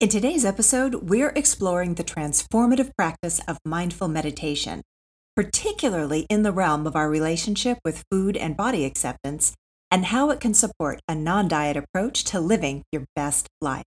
In 0.00 0.08
today's 0.08 0.44
episode, 0.44 1.10
we're 1.10 1.32
exploring 1.34 1.94
the 1.94 2.04
transformative 2.04 2.92
practice 2.96 3.40
of 3.48 3.58
mindful 3.64 4.06
meditation, 4.06 4.82
particularly 5.34 6.24
in 6.30 6.44
the 6.44 6.52
realm 6.52 6.86
of 6.86 6.94
our 6.94 7.10
relationship 7.10 7.78
with 7.84 8.04
food 8.08 8.36
and 8.36 8.56
body 8.56 8.84
acceptance, 8.84 9.54
and 9.90 10.04
how 10.04 10.30
it 10.30 10.38
can 10.38 10.54
support 10.54 11.00
a 11.08 11.16
non 11.16 11.48
diet 11.48 11.76
approach 11.76 12.22
to 12.26 12.38
living 12.38 12.84
your 12.92 13.06
best 13.16 13.48
life. 13.60 13.82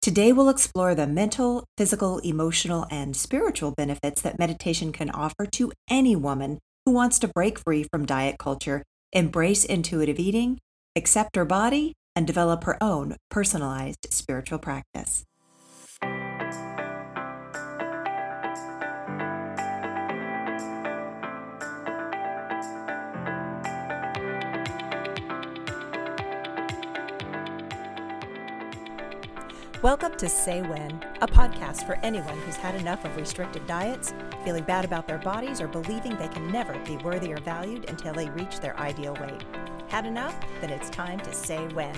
Today, 0.00 0.32
we'll 0.32 0.48
explore 0.48 0.94
the 0.94 1.08
mental, 1.08 1.64
physical, 1.76 2.18
emotional, 2.18 2.86
and 2.88 3.16
spiritual 3.16 3.72
benefits 3.72 4.22
that 4.22 4.38
meditation 4.38 4.92
can 4.92 5.10
offer 5.10 5.44
to 5.44 5.72
any 5.90 6.14
woman 6.14 6.60
who 6.86 6.92
wants 6.92 7.18
to 7.18 7.26
break 7.26 7.58
free 7.58 7.82
from 7.82 8.06
diet 8.06 8.36
culture, 8.38 8.84
embrace 9.12 9.64
intuitive 9.64 10.20
eating, 10.20 10.60
accept 10.94 11.34
her 11.34 11.44
body, 11.44 11.94
and 12.14 12.28
develop 12.28 12.62
her 12.62 12.80
own 12.80 13.16
personalized 13.28 14.06
spiritual 14.08 14.60
practice. 14.60 15.24
Welcome 29.82 30.14
to 30.18 30.28
Say 30.28 30.62
When, 30.62 31.02
a 31.22 31.26
podcast 31.26 31.88
for 31.88 31.98
anyone 32.04 32.38
who's 32.42 32.54
had 32.54 32.76
enough 32.76 33.04
of 33.04 33.16
restricted 33.16 33.66
diets, 33.66 34.14
feeling 34.44 34.62
bad 34.62 34.84
about 34.84 35.08
their 35.08 35.18
bodies, 35.18 35.60
or 35.60 35.66
believing 35.66 36.16
they 36.16 36.28
can 36.28 36.52
never 36.52 36.78
be 36.84 36.98
worthy 36.98 37.32
or 37.32 37.40
valued 37.40 37.90
until 37.90 38.14
they 38.14 38.30
reach 38.30 38.60
their 38.60 38.78
ideal 38.78 39.14
weight. 39.20 39.42
Had 39.88 40.06
enough? 40.06 40.38
Then 40.60 40.70
it's 40.70 40.88
time 40.88 41.18
to 41.18 41.34
say 41.34 41.66
when. 41.74 41.96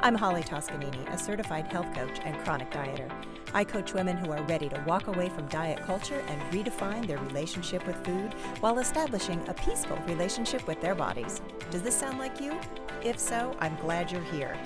I'm 0.00 0.14
Holly 0.14 0.42
Toscanini, 0.42 1.04
a 1.08 1.18
certified 1.18 1.70
health 1.70 1.94
coach 1.94 2.18
and 2.24 2.38
chronic 2.44 2.70
dieter. 2.70 3.12
I 3.52 3.62
coach 3.62 3.92
women 3.92 4.16
who 4.16 4.32
are 4.32 4.42
ready 4.44 4.70
to 4.70 4.82
walk 4.86 5.08
away 5.08 5.28
from 5.28 5.48
diet 5.48 5.82
culture 5.84 6.24
and 6.28 6.40
redefine 6.50 7.06
their 7.06 7.18
relationship 7.18 7.86
with 7.86 8.02
food 8.06 8.32
while 8.60 8.78
establishing 8.78 9.46
a 9.48 9.52
peaceful 9.52 9.98
relationship 10.06 10.66
with 10.66 10.80
their 10.80 10.94
bodies. 10.94 11.42
Does 11.70 11.82
this 11.82 11.94
sound 11.94 12.18
like 12.18 12.40
you? 12.40 12.58
If 13.02 13.18
so, 13.18 13.54
I'm 13.60 13.76
glad 13.76 14.10
you're 14.10 14.22
here. 14.22 14.56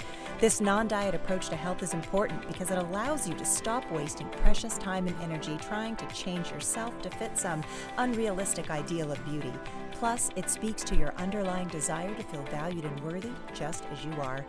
This 0.42 0.60
non 0.60 0.88
diet 0.88 1.14
approach 1.14 1.50
to 1.50 1.54
health 1.54 1.84
is 1.84 1.94
important 1.94 2.44
because 2.48 2.72
it 2.72 2.76
allows 2.76 3.28
you 3.28 3.34
to 3.34 3.44
stop 3.44 3.88
wasting 3.92 4.28
precious 4.42 4.76
time 4.76 5.06
and 5.06 5.14
energy 5.22 5.56
trying 5.68 5.94
to 5.94 6.06
change 6.08 6.50
yourself 6.50 7.00
to 7.02 7.10
fit 7.10 7.38
some 7.38 7.62
unrealistic 7.96 8.68
ideal 8.68 9.12
of 9.12 9.24
beauty. 9.24 9.52
Plus, 9.92 10.30
it 10.34 10.50
speaks 10.50 10.82
to 10.82 10.96
your 10.96 11.14
underlying 11.16 11.68
desire 11.68 12.12
to 12.12 12.24
feel 12.24 12.42
valued 12.46 12.84
and 12.84 13.00
worthy 13.04 13.30
just 13.54 13.84
as 13.92 14.04
you 14.04 14.10
are. 14.20 14.44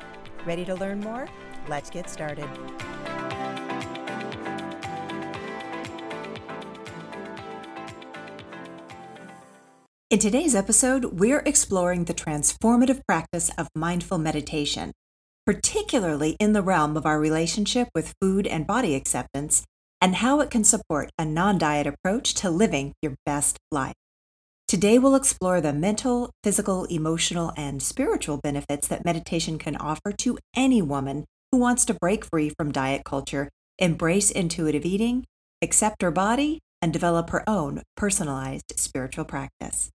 Ready 0.47 0.65
to 0.65 0.73
learn 0.73 0.99
more? 0.99 1.27
Let's 1.67 1.91
get 1.91 2.09
started. 2.09 2.49
In 10.09 10.17
today's 10.17 10.55
episode, 10.55 11.19
we're 11.19 11.43
exploring 11.45 12.05
the 12.05 12.15
transformative 12.15 13.01
practice 13.05 13.51
of 13.59 13.67
mindful 13.75 14.17
meditation 14.17 14.91
particularly 15.45 16.35
in 16.39 16.53
the 16.53 16.61
realm 16.61 16.95
of 16.95 17.05
our 17.05 17.19
relationship 17.19 17.89
with 17.93 18.13
food 18.21 18.47
and 18.47 18.67
body 18.67 18.95
acceptance, 18.95 19.63
and 20.01 20.15
how 20.15 20.39
it 20.39 20.49
can 20.49 20.63
support 20.63 21.09
a 21.17 21.25
non 21.25 21.57
diet 21.57 21.87
approach 21.87 22.33
to 22.35 22.49
living 22.49 22.93
your 23.01 23.15
best 23.25 23.57
life. 23.71 23.95
Today, 24.67 24.97
we'll 24.97 25.15
explore 25.15 25.61
the 25.61 25.73
mental, 25.73 26.31
physical, 26.43 26.85
emotional, 26.85 27.53
and 27.55 27.81
spiritual 27.81 28.37
benefits 28.37 28.87
that 28.87 29.05
meditation 29.05 29.57
can 29.57 29.75
offer 29.75 30.11
to 30.17 30.39
any 30.55 30.81
woman 30.81 31.25
who 31.51 31.57
wants 31.57 31.85
to 31.85 31.93
break 31.93 32.25
free 32.25 32.49
from 32.49 32.71
diet 32.71 33.03
culture, 33.05 33.49
embrace 33.77 34.31
intuitive 34.31 34.85
eating, 34.85 35.25
accept 35.61 36.01
her 36.01 36.11
body, 36.11 36.59
and 36.81 36.91
develop 36.91 37.29
her 37.29 37.47
own 37.47 37.81
personalized 37.95 38.73
spiritual 38.75 39.25
practice. 39.25 39.91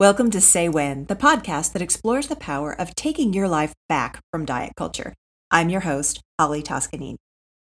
Welcome 0.00 0.32
to 0.32 0.40
Say 0.40 0.68
When, 0.68 1.04
the 1.04 1.14
podcast 1.14 1.72
that 1.72 1.80
explores 1.80 2.26
the 2.26 2.34
power 2.34 2.72
of 2.72 2.96
taking 2.96 3.32
your 3.32 3.46
life 3.46 3.74
back 3.88 4.20
from 4.32 4.44
diet 4.44 4.72
culture. 4.76 5.14
I'm 5.52 5.70
your 5.70 5.82
host, 5.82 6.20
Holly 6.36 6.64
Toscanini. 6.64 7.16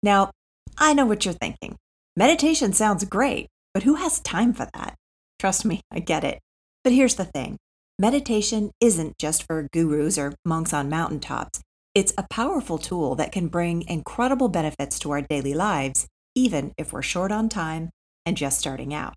Now, 0.03 0.33
I 0.77 0.93
know 0.93 1.07
what 1.07 1.25
you're 1.25 1.33
thinking. 1.33 1.79
Meditation 2.19 2.75
sounds 2.75 3.07
great, 3.07 3.47
but 3.73 3.85
who 3.85 3.95
has 3.95 4.21
time 4.21 4.53
for 4.53 4.69
that? 4.75 4.95
Trust 5.39 5.65
me, 5.65 5.81
I 5.91 6.01
get 6.01 6.23
it. 6.23 6.39
But 6.85 6.93
here's 6.93 7.15
the 7.15 7.25
thing 7.25 7.57
meditation 7.99 8.73
isn't 8.79 9.17
just 9.17 9.45
for 9.45 9.67
gurus 9.73 10.19
or 10.19 10.35
monks 10.45 10.75
on 10.75 10.91
mountaintops. 10.91 11.63
It's 11.95 12.13
a 12.19 12.27
powerful 12.29 12.77
tool 12.77 13.15
that 13.15 13.33
can 13.33 13.49
bring 13.49 13.89
incredible 13.89 14.51
benefits 14.51 14.99
to 14.99 15.13
our 15.13 15.23
daily 15.23 15.55
lives, 15.55 16.07
even 16.35 16.73
if 16.77 16.93
we're 16.93 17.01
short 17.01 17.33
on 17.33 17.49
time 17.49 17.89
and 18.27 18.37
just 18.37 18.59
starting 18.59 18.93
out. 18.93 19.15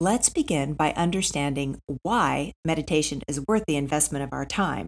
Let's 0.00 0.28
begin 0.28 0.74
by 0.74 0.92
understanding 0.92 1.80
why 2.04 2.52
meditation 2.64 3.20
is 3.26 3.44
worth 3.48 3.64
the 3.66 3.74
investment 3.74 4.22
of 4.22 4.32
our 4.32 4.46
time. 4.46 4.86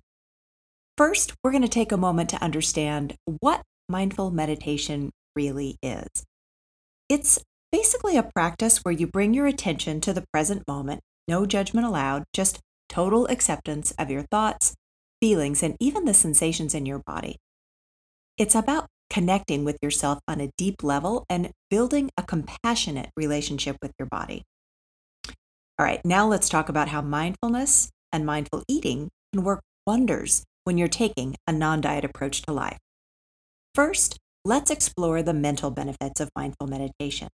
First, 0.96 1.34
we're 1.42 1.50
going 1.50 1.64
to 1.64 1.68
take 1.68 1.90
a 1.90 1.96
moment 1.96 2.30
to 2.30 2.40
understand 2.40 3.16
what 3.40 3.62
mindful 3.88 4.30
meditation 4.30 5.10
really 5.34 5.78
is. 5.82 6.06
It's 7.08 7.40
basically 7.72 8.16
a 8.16 8.22
practice 8.22 8.84
where 8.84 8.94
you 8.94 9.08
bring 9.08 9.34
your 9.34 9.48
attention 9.48 10.00
to 10.02 10.12
the 10.12 10.24
present 10.32 10.62
moment, 10.68 11.00
no 11.26 11.44
judgment 11.44 11.88
allowed, 11.88 12.22
just 12.32 12.60
total 12.88 13.26
acceptance 13.26 13.92
of 13.98 14.12
your 14.12 14.22
thoughts, 14.30 14.74
feelings, 15.20 15.60
and 15.60 15.76
even 15.80 16.04
the 16.04 16.14
sensations 16.14 16.72
in 16.72 16.86
your 16.86 17.00
body. 17.04 17.36
It's 18.38 18.54
about 18.54 18.86
connecting 19.10 19.64
with 19.64 19.76
yourself 19.82 20.20
on 20.28 20.40
a 20.40 20.52
deep 20.56 20.84
level 20.84 21.24
and 21.28 21.50
building 21.68 22.10
a 22.16 22.22
compassionate 22.22 23.10
relationship 23.16 23.76
with 23.82 23.90
your 23.98 24.06
body. 24.06 24.44
All 25.80 25.86
right, 25.86 26.04
now 26.04 26.28
let's 26.28 26.50
talk 26.50 26.68
about 26.68 26.88
how 26.88 27.00
mindfulness 27.00 27.88
and 28.12 28.26
mindful 28.26 28.62
eating 28.68 29.08
can 29.32 29.42
work 29.42 29.62
wonders 29.86 30.44
when 30.64 30.76
you're 30.76 30.88
taking 30.88 31.36
a 31.46 31.54
non 31.54 31.80
diet 31.80 32.04
approach 32.04 32.42
to 32.42 32.52
life. 32.52 32.76
First, 33.74 34.18
let's 34.44 34.70
explore 34.70 35.22
the 35.22 35.32
mental 35.32 35.70
benefits 35.70 36.20
of 36.20 36.28
mindful 36.36 36.66
meditation. 36.66 37.28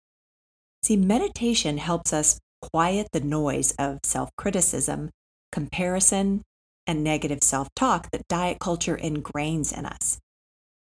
See, 0.82 0.94
meditation 0.94 1.78
helps 1.78 2.12
us 2.12 2.38
quiet 2.60 3.08
the 3.14 3.22
noise 3.22 3.72
of 3.78 4.00
self 4.04 4.28
criticism, 4.36 5.08
comparison, 5.50 6.42
and 6.86 7.02
negative 7.02 7.42
self 7.42 7.68
talk 7.74 8.10
that 8.10 8.28
diet 8.28 8.58
culture 8.60 8.98
ingrains 8.98 9.72
in 9.74 9.86
us. 9.86 10.18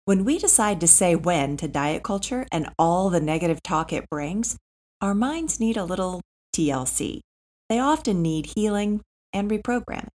When 0.05 0.27
we 0.27 0.39
decide 0.39 0.79
to 0.83 0.87
say 0.87 1.17
when 1.17 1.57
to 1.57 1.69
diet 1.69 2.03
culture 2.03 2.47
and 2.53 2.69
all 2.79 3.09
the 3.09 3.19
negative 3.19 3.63
talk 3.63 3.95
it 3.95 4.11
brings, 4.11 4.59
our 5.01 5.15
minds 5.15 5.59
need 5.59 5.79
a 5.79 5.85
little 5.85 6.21
TLC, 6.55 7.21
they 7.69 7.79
often 7.79 8.23
need 8.23 8.53
healing 8.57 9.01
and 9.33 9.51
reprogramming. 9.51 10.09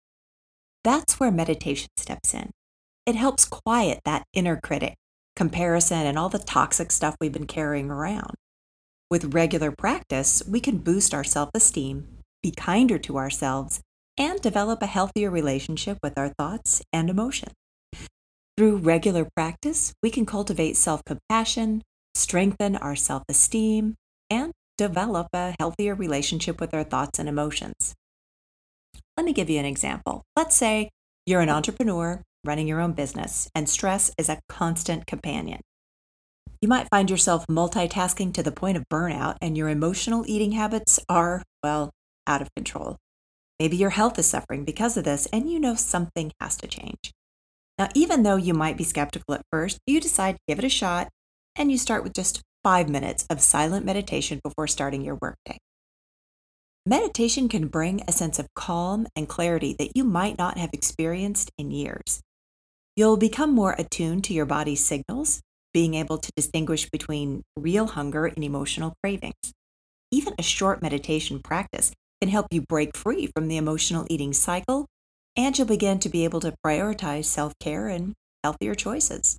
That's 0.84 1.20
where 1.20 1.30
meditation 1.30 1.90
steps 1.96 2.34
in. 2.34 2.50
It 3.06 3.14
helps 3.14 3.44
quiet 3.44 4.00
that 4.04 4.24
inner 4.32 4.60
critic, 4.62 4.94
comparison, 5.36 6.06
and 6.06 6.18
all 6.18 6.28
the 6.28 6.38
toxic 6.38 6.90
stuff 6.90 7.16
we've 7.20 7.32
been 7.32 7.46
carrying 7.46 7.90
around. 7.90 8.34
With 9.10 9.34
regular 9.34 9.72
practice, 9.72 10.42
we 10.48 10.60
can 10.60 10.78
boost 10.78 11.12
our 11.12 11.24
self 11.24 11.50
esteem, 11.54 12.18
be 12.42 12.50
kinder 12.50 12.98
to 13.00 13.18
ourselves, 13.18 13.80
and 14.16 14.40
develop 14.40 14.82
a 14.82 14.86
healthier 14.86 15.30
relationship 15.30 15.98
with 16.02 16.16
our 16.16 16.30
thoughts 16.30 16.82
and 16.92 17.10
emotions. 17.10 17.54
Through 18.56 18.78
regular 18.78 19.28
practice, 19.34 19.92
we 20.02 20.10
can 20.10 20.26
cultivate 20.26 20.76
self 20.76 21.02
compassion, 21.04 21.82
strengthen 22.14 22.76
our 22.76 22.96
self 22.96 23.22
esteem, 23.28 23.96
and 24.30 24.52
develop 24.78 25.28
a 25.32 25.54
healthier 25.58 25.94
relationship 25.94 26.60
with 26.60 26.74
our 26.74 26.84
thoughts 26.84 27.18
and 27.18 27.28
emotions. 27.28 27.94
Let 29.16 29.26
me 29.26 29.32
give 29.32 29.50
you 29.50 29.58
an 29.58 29.64
example. 29.64 30.22
Let's 30.36 30.56
say 30.56 30.90
you're 31.26 31.40
an 31.40 31.50
entrepreneur 31.50 32.22
running 32.44 32.66
your 32.66 32.80
own 32.80 32.92
business, 32.92 33.48
and 33.54 33.68
stress 33.68 34.10
is 34.18 34.28
a 34.28 34.40
constant 34.48 35.06
companion. 35.06 35.60
You 36.60 36.68
might 36.68 36.88
find 36.90 37.10
yourself 37.10 37.46
multitasking 37.48 38.34
to 38.34 38.42
the 38.42 38.52
point 38.52 38.76
of 38.76 38.88
burnout, 38.88 39.36
and 39.40 39.56
your 39.56 39.68
emotional 39.68 40.24
eating 40.26 40.52
habits 40.52 40.98
are, 41.08 41.42
well, 41.62 41.90
out 42.26 42.42
of 42.42 42.54
control. 42.54 42.96
Maybe 43.58 43.76
your 43.76 43.90
health 43.90 44.18
is 44.18 44.26
suffering 44.26 44.64
because 44.64 44.96
of 44.96 45.04
this, 45.04 45.26
and 45.26 45.50
you 45.50 45.60
know 45.60 45.74
something 45.74 46.32
has 46.40 46.56
to 46.58 46.66
change. 46.66 47.12
Now, 47.78 47.88
even 47.94 48.22
though 48.22 48.36
you 48.36 48.54
might 48.54 48.76
be 48.76 48.84
skeptical 48.84 49.34
at 49.34 49.46
first, 49.50 49.78
you 49.86 50.00
decide 50.00 50.34
to 50.34 50.42
give 50.48 50.58
it 50.58 50.64
a 50.64 50.68
shot, 50.68 51.08
and 51.56 51.70
you 51.70 51.78
start 51.78 52.04
with 52.04 52.12
just 52.12 52.42
five 52.64 52.88
minutes 52.88 53.26
of 53.28 53.40
silent 53.40 53.84
meditation 53.84 54.40
before 54.42 54.66
starting 54.66 55.02
your 55.02 55.18
workday. 55.20 55.58
Meditation 56.84 57.48
can 57.48 57.68
bring 57.68 58.02
a 58.08 58.12
sense 58.12 58.38
of 58.38 58.48
calm 58.54 59.06
and 59.14 59.28
clarity 59.28 59.74
that 59.78 59.96
you 59.96 60.02
might 60.02 60.36
not 60.36 60.58
have 60.58 60.70
experienced 60.72 61.50
in 61.56 61.70
years. 61.70 62.20
You'll 62.96 63.16
become 63.16 63.54
more 63.54 63.74
attuned 63.78 64.24
to 64.24 64.34
your 64.34 64.46
body's 64.46 64.84
signals, 64.84 65.40
being 65.72 65.94
able 65.94 66.18
to 66.18 66.32
distinguish 66.36 66.90
between 66.90 67.42
real 67.56 67.86
hunger 67.86 68.26
and 68.26 68.42
emotional 68.42 68.94
cravings. 69.02 69.52
Even 70.10 70.34
a 70.38 70.42
short 70.42 70.82
meditation 70.82 71.40
practice 71.40 71.92
can 72.20 72.28
help 72.28 72.48
you 72.50 72.62
break 72.62 72.96
free 72.96 73.28
from 73.34 73.48
the 73.48 73.56
emotional 73.56 74.06
eating 74.10 74.32
cycle 74.32 74.86
and 75.36 75.56
you'll 75.56 75.66
begin 75.66 75.98
to 75.98 76.08
be 76.08 76.24
able 76.24 76.40
to 76.40 76.54
prioritize 76.64 77.24
self 77.24 77.52
care 77.58 77.88
and 77.88 78.14
healthier 78.44 78.74
choices. 78.74 79.38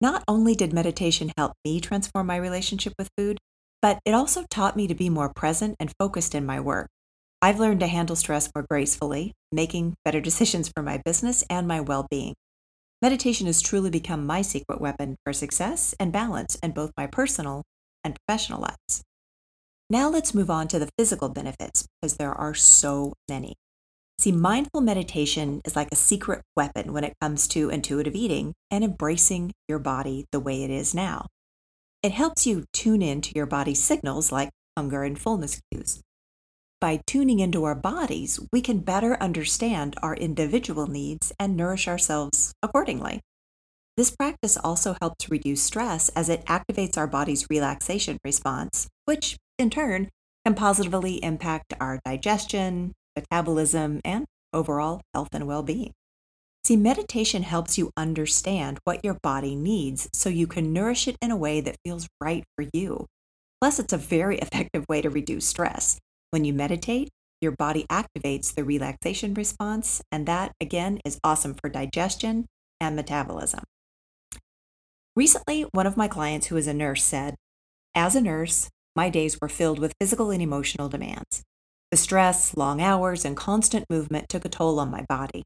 Not 0.00 0.22
only 0.28 0.54
did 0.54 0.74
meditation 0.74 1.32
help 1.36 1.52
me 1.64 1.80
transform 1.80 2.26
my 2.26 2.36
relationship 2.36 2.92
with 2.98 3.08
food, 3.16 3.38
but 3.80 3.98
it 4.04 4.12
also 4.12 4.44
taught 4.50 4.76
me 4.76 4.86
to 4.86 4.94
be 4.94 5.08
more 5.08 5.32
present 5.32 5.76
and 5.80 5.92
focused 5.98 6.34
in 6.34 6.44
my 6.44 6.60
work. 6.60 6.88
I've 7.40 7.60
learned 7.60 7.80
to 7.80 7.86
handle 7.86 8.16
stress 8.16 8.50
more 8.54 8.66
gracefully, 8.68 9.32
making 9.50 9.94
better 10.04 10.20
decisions 10.28 10.68
for 10.68 10.82
my 10.82 11.00
business 11.04 11.44
and 11.48 11.66
my 11.66 11.80
well 11.80 12.06
being. 12.10 12.34
Meditation 13.00 13.46
has 13.46 13.60
truly 13.60 13.90
become 13.90 14.26
my 14.26 14.42
secret 14.42 14.80
weapon 14.80 15.16
for 15.24 15.32
success 15.32 15.94
and 16.00 16.12
balance 16.12 16.56
in 16.56 16.72
both 16.72 16.92
my 16.96 17.06
personal 17.06 17.62
and 18.02 18.16
professional 18.26 18.60
lives. 18.60 19.02
Now 19.88 20.08
let's 20.08 20.34
move 20.34 20.50
on 20.50 20.68
to 20.68 20.78
the 20.78 20.88
physical 20.98 21.28
benefits 21.28 21.86
because 22.00 22.16
there 22.16 22.32
are 22.32 22.54
so 22.54 23.12
many. 23.28 23.54
See, 24.18 24.32
mindful 24.32 24.80
meditation 24.80 25.60
is 25.64 25.76
like 25.76 25.88
a 25.92 25.96
secret 25.96 26.42
weapon 26.56 26.92
when 26.92 27.04
it 27.04 27.14
comes 27.20 27.46
to 27.48 27.68
intuitive 27.68 28.14
eating 28.14 28.54
and 28.70 28.82
embracing 28.82 29.52
your 29.68 29.78
body 29.78 30.24
the 30.32 30.40
way 30.40 30.62
it 30.64 30.70
is 30.70 30.94
now. 30.94 31.26
It 32.02 32.12
helps 32.12 32.46
you 32.46 32.64
tune 32.72 33.02
in 33.02 33.20
to 33.22 33.32
your 33.34 33.46
body's 33.46 33.82
signals 33.82 34.32
like 34.32 34.50
hunger 34.76 35.02
and 35.02 35.18
fullness 35.18 35.60
cues. 35.70 36.00
By 36.80 37.00
tuning 37.06 37.40
into 37.40 37.64
our 37.64 37.74
bodies, 37.74 38.40
we 38.52 38.60
can 38.60 38.78
better 38.78 39.20
understand 39.22 39.96
our 40.02 40.14
individual 40.14 40.86
needs 40.86 41.32
and 41.38 41.56
nourish 41.56 41.88
ourselves 41.88 42.52
accordingly. 42.62 43.20
This 43.96 44.10
practice 44.10 44.56
also 44.56 44.94
helps 45.00 45.30
reduce 45.30 45.62
stress 45.62 46.10
as 46.10 46.28
it 46.28 46.44
activates 46.46 46.98
our 46.98 47.06
body's 47.06 47.46
relaxation 47.48 48.18
response, 48.24 48.88
which 49.06 49.36
in 49.58 49.70
turn 49.70 50.10
can 50.44 50.54
positively 50.54 51.22
impact 51.24 51.72
our 51.80 51.98
digestion, 52.04 52.92
metabolism, 53.16 54.00
and 54.04 54.26
overall 54.52 55.00
health 55.14 55.30
and 55.32 55.46
well 55.46 55.62
being. 55.62 55.92
See, 56.64 56.76
meditation 56.76 57.44
helps 57.44 57.78
you 57.78 57.90
understand 57.96 58.78
what 58.84 59.04
your 59.04 59.18
body 59.22 59.54
needs 59.54 60.08
so 60.12 60.28
you 60.28 60.46
can 60.46 60.72
nourish 60.72 61.06
it 61.06 61.16
in 61.22 61.30
a 61.30 61.36
way 61.36 61.60
that 61.60 61.76
feels 61.84 62.08
right 62.20 62.44
for 62.56 62.66
you. 62.72 63.06
Plus, 63.60 63.78
it's 63.78 63.92
a 63.92 63.98
very 63.98 64.38
effective 64.40 64.84
way 64.88 65.00
to 65.00 65.10
reduce 65.10 65.46
stress. 65.46 65.98
When 66.30 66.44
you 66.44 66.52
meditate, 66.52 67.08
your 67.40 67.52
body 67.52 67.86
activates 67.90 68.54
the 68.54 68.64
relaxation 68.64 69.34
response, 69.34 70.02
and 70.10 70.26
that 70.26 70.52
again 70.60 71.00
is 71.04 71.20
awesome 71.22 71.54
for 71.54 71.68
digestion 71.68 72.46
and 72.80 72.96
metabolism. 72.96 73.62
Recently, 75.14 75.62
one 75.72 75.86
of 75.86 75.96
my 75.96 76.08
clients 76.08 76.48
who 76.48 76.56
is 76.56 76.66
a 76.66 76.74
nurse 76.74 77.04
said, 77.04 77.36
As 77.94 78.16
a 78.16 78.20
nurse, 78.20 78.68
my 78.94 79.08
days 79.08 79.38
were 79.40 79.48
filled 79.48 79.78
with 79.78 79.94
physical 80.00 80.30
and 80.30 80.42
emotional 80.42 80.88
demands. 80.88 81.42
The 81.96 82.02
stress, 82.02 82.54
long 82.54 82.82
hours, 82.82 83.24
and 83.24 83.34
constant 83.34 83.86
movement 83.88 84.28
took 84.28 84.44
a 84.44 84.50
toll 84.50 84.78
on 84.80 84.90
my 84.90 85.06
body. 85.08 85.44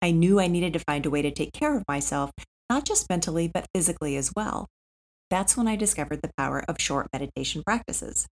I 0.00 0.10
knew 0.10 0.40
I 0.40 0.46
needed 0.46 0.72
to 0.72 0.78
find 0.78 1.04
a 1.04 1.10
way 1.10 1.20
to 1.20 1.30
take 1.30 1.52
care 1.52 1.76
of 1.76 1.84
myself, 1.86 2.30
not 2.70 2.86
just 2.86 3.10
mentally, 3.10 3.46
but 3.46 3.66
physically 3.74 4.16
as 4.16 4.32
well. 4.34 4.68
That's 5.28 5.54
when 5.54 5.68
I 5.68 5.76
discovered 5.76 6.22
the 6.22 6.30
power 6.38 6.64
of 6.66 6.80
short 6.80 7.08
meditation 7.12 7.62
practices. 7.62 8.26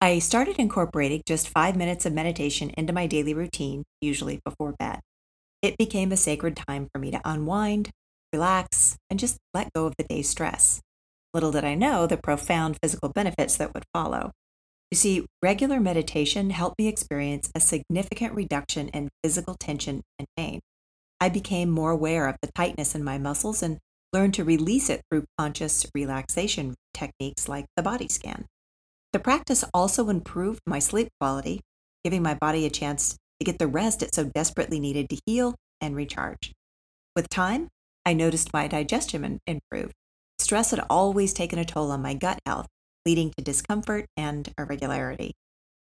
I 0.00 0.18
started 0.20 0.56
incorporating 0.58 1.24
just 1.26 1.50
five 1.50 1.76
minutes 1.76 2.06
of 2.06 2.14
meditation 2.14 2.70
into 2.70 2.94
my 2.94 3.06
daily 3.06 3.34
routine, 3.34 3.84
usually 4.00 4.40
before 4.46 4.74
bed. 4.78 5.00
It 5.60 5.76
became 5.76 6.10
a 6.10 6.16
sacred 6.16 6.56
time 6.56 6.88
for 6.90 7.00
me 7.00 7.10
to 7.10 7.20
unwind, 7.22 7.90
relax, 8.32 8.96
and 9.10 9.18
just 9.18 9.36
let 9.52 9.74
go 9.74 9.84
of 9.84 9.96
the 9.98 10.04
day's 10.04 10.30
stress. 10.30 10.80
Little 11.34 11.52
did 11.52 11.64
I 11.64 11.74
know 11.74 12.06
the 12.06 12.16
profound 12.16 12.78
physical 12.82 13.10
benefits 13.10 13.58
that 13.58 13.74
would 13.74 13.84
follow. 13.92 14.32
You 14.92 14.96
see, 14.96 15.24
regular 15.40 15.80
meditation 15.80 16.50
helped 16.50 16.78
me 16.78 16.86
experience 16.86 17.50
a 17.54 17.60
significant 17.60 18.34
reduction 18.34 18.88
in 18.88 19.08
physical 19.24 19.54
tension 19.58 20.02
and 20.18 20.28
pain. 20.36 20.60
I 21.18 21.30
became 21.30 21.70
more 21.70 21.90
aware 21.90 22.28
of 22.28 22.36
the 22.42 22.52
tightness 22.52 22.94
in 22.94 23.02
my 23.02 23.16
muscles 23.16 23.62
and 23.62 23.78
learned 24.12 24.34
to 24.34 24.44
release 24.44 24.90
it 24.90 25.00
through 25.08 25.24
conscious 25.38 25.86
relaxation 25.94 26.74
techniques 26.92 27.48
like 27.48 27.64
the 27.74 27.82
body 27.82 28.06
scan. 28.06 28.44
The 29.14 29.18
practice 29.18 29.64
also 29.72 30.10
improved 30.10 30.60
my 30.66 30.78
sleep 30.78 31.08
quality, 31.18 31.62
giving 32.04 32.22
my 32.22 32.34
body 32.34 32.66
a 32.66 32.70
chance 32.70 33.16
to 33.40 33.46
get 33.46 33.58
the 33.58 33.68
rest 33.68 34.02
it 34.02 34.14
so 34.14 34.24
desperately 34.24 34.78
needed 34.78 35.08
to 35.08 35.20
heal 35.24 35.54
and 35.80 35.96
recharge. 35.96 36.52
With 37.16 37.30
time, 37.30 37.68
I 38.04 38.12
noticed 38.12 38.52
my 38.52 38.68
digestion 38.68 39.40
improved. 39.46 39.94
Stress 40.38 40.70
had 40.70 40.84
always 40.90 41.32
taken 41.32 41.58
a 41.58 41.64
toll 41.64 41.90
on 41.90 42.02
my 42.02 42.12
gut 42.12 42.40
health, 42.44 42.66
leading 43.06 43.32
to 43.36 43.44
discomfort 43.44 44.06
and 44.16 44.52
irregularity. 44.58 45.32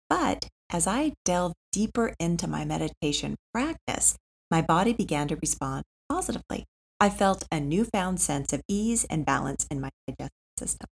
But 0.09 0.47
as 0.71 0.87
I 0.87 1.13
delved 1.25 1.55
deeper 1.71 2.13
into 2.19 2.47
my 2.47 2.65
meditation 2.65 3.35
practice, 3.53 4.17
my 4.51 4.61
body 4.61 4.93
began 4.93 5.27
to 5.27 5.35
respond 5.35 5.83
positively. 6.09 6.65
I 6.99 7.09
felt 7.09 7.45
a 7.51 7.59
newfound 7.59 8.19
sense 8.19 8.51
of 8.51 8.61
ease 8.67 9.05
and 9.05 9.25
balance 9.25 9.65
in 9.71 9.79
my 9.79 9.89
digestive 10.07 10.31
system. 10.57 10.87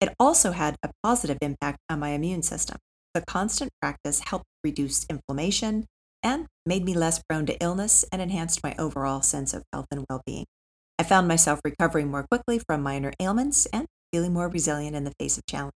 It 0.00 0.14
also 0.20 0.52
had 0.52 0.76
a 0.82 0.90
positive 1.02 1.38
impact 1.40 1.78
on 1.90 1.98
my 1.98 2.10
immune 2.10 2.42
system. 2.42 2.78
The 3.14 3.24
constant 3.26 3.72
practice 3.80 4.20
helped 4.20 4.46
reduce 4.62 5.06
inflammation 5.06 5.86
and 6.22 6.46
made 6.66 6.84
me 6.84 6.94
less 6.94 7.20
prone 7.28 7.46
to 7.46 7.60
illness 7.62 8.04
and 8.12 8.22
enhanced 8.22 8.62
my 8.62 8.74
overall 8.78 9.22
sense 9.22 9.54
of 9.54 9.64
health 9.72 9.86
and 9.90 10.04
well 10.08 10.22
being. 10.24 10.44
I 10.98 11.04
found 11.04 11.26
myself 11.28 11.60
recovering 11.64 12.10
more 12.10 12.26
quickly 12.30 12.58
from 12.58 12.82
minor 12.82 13.12
ailments 13.20 13.66
and 13.66 13.86
feeling 14.12 14.32
more 14.32 14.48
resilient 14.48 14.96
in 14.96 15.04
the 15.04 15.14
face 15.18 15.38
of 15.38 15.46
challenges. 15.46 15.74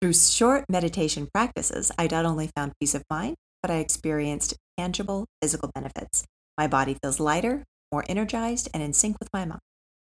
Through 0.00 0.14
short 0.14 0.64
meditation 0.68 1.28
practices, 1.32 1.90
I 1.98 2.08
not 2.10 2.24
only 2.24 2.50
found 2.54 2.72
peace 2.80 2.94
of 2.94 3.02
mind, 3.10 3.36
but 3.62 3.70
I 3.70 3.78
experienced 3.78 4.56
tangible 4.78 5.26
physical 5.42 5.70
benefits. 5.74 6.24
My 6.56 6.66
body 6.66 6.96
feels 7.02 7.18
lighter, 7.18 7.64
more 7.92 8.04
energized, 8.08 8.68
and 8.72 8.82
in 8.82 8.92
sync 8.92 9.16
with 9.18 9.28
my 9.32 9.44
mind. 9.44 9.60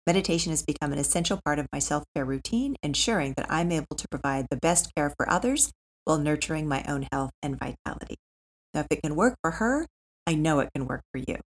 Meditation 0.07 0.51
has 0.51 0.63
become 0.63 0.92
an 0.92 1.00
essential 1.00 1.39
part 1.44 1.59
of 1.59 1.68
my 1.71 1.80
self 1.80 2.03
care 2.15 2.25
routine, 2.25 2.75
ensuring 2.81 3.33
that 3.38 3.51
I'm 3.51 3.71
able 3.71 3.95
to 3.95 4.07
provide 4.09 4.47
the 4.50 4.57
best 4.57 4.94
care 4.95 5.13
for 5.15 5.30
others 5.30 5.71
while 6.06 6.18
nurturing 6.18 6.68
my 6.68 6.83
own 6.88 7.07
health 7.12 7.31
and 7.44 7.59
vitality. 7.59 8.15
Now, 8.74 8.81
if 8.81 8.88
it 8.89 9.01
can 9.04 9.15
work 9.15 9.36
for 9.42 9.51
her, 9.51 9.86
I 10.25 10.36
know 10.36 10.59
it 10.59 10.69
can 10.74 10.88
work 10.88 11.01
for 11.12 11.19
you. 11.19 11.38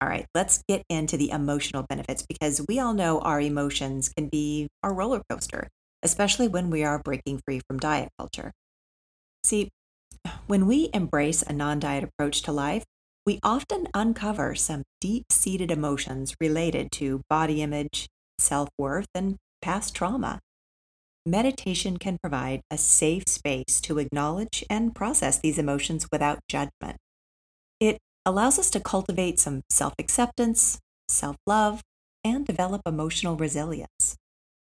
All 0.00 0.08
right, 0.08 0.26
let's 0.34 0.62
get 0.66 0.82
into 0.88 1.16
the 1.18 1.30
emotional 1.30 1.84
benefits 1.88 2.24
because 2.26 2.64
we 2.66 2.78
all 2.78 2.94
know 2.94 3.20
our 3.20 3.40
emotions 3.40 4.08
can 4.08 4.28
be 4.28 4.68
our 4.82 4.94
roller 4.94 5.22
coaster, 5.28 5.68
especially 6.02 6.48
when 6.48 6.70
we 6.70 6.82
are 6.84 6.98
breaking 6.98 7.42
free 7.46 7.60
from 7.68 7.78
diet 7.78 8.08
culture. 8.18 8.52
See, 9.44 9.68
when 10.46 10.66
we 10.66 10.88
embrace 10.94 11.42
a 11.42 11.52
non 11.52 11.80
diet 11.80 12.04
approach 12.04 12.40
to 12.42 12.52
life, 12.52 12.84
we 13.26 13.38
often 13.42 13.88
uncover 13.92 14.54
some 14.54 14.84
deep 15.00 15.24
seated 15.30 15.70
emotions 15.70 16.34
related 16.40 16.90
to 16.92 17.20
body 17.28 17.62
image, 17.62 18.08
self 18.38 18.70
worth, 18.78 19.06
and 19.14 19.36
past 19.60 19.94
trauma. 19.94 20.40
Meditation 21.26 21.98
can 21.98 22.16
provide 22.18 22.62
a 22.70 22.78
safe 22.78 23.24
space 23.28 23.80
to 23.82 23.98
acknowledge 23.98 24.64
and 24.70 24.94
process 24.94 25.38
these 25.38 25.58
emotions 25.58 26.08
without 26.10 26.40
judgment. 26.48 26.96
It 27.78 27.98
allows 28.26 28.58
us 28.58 28.70
to 28.70 28.80
cultivate 28.80 29.38
some 29.38 29.62
self 29.70 29.94
acceptance, 29.98 30.78
self 31.08 31.36
love, 31.46 31.82
and 32.24 32.46
develop 32.46 32.82
emotional 32.86 33.36
resilience. 33.36 34.16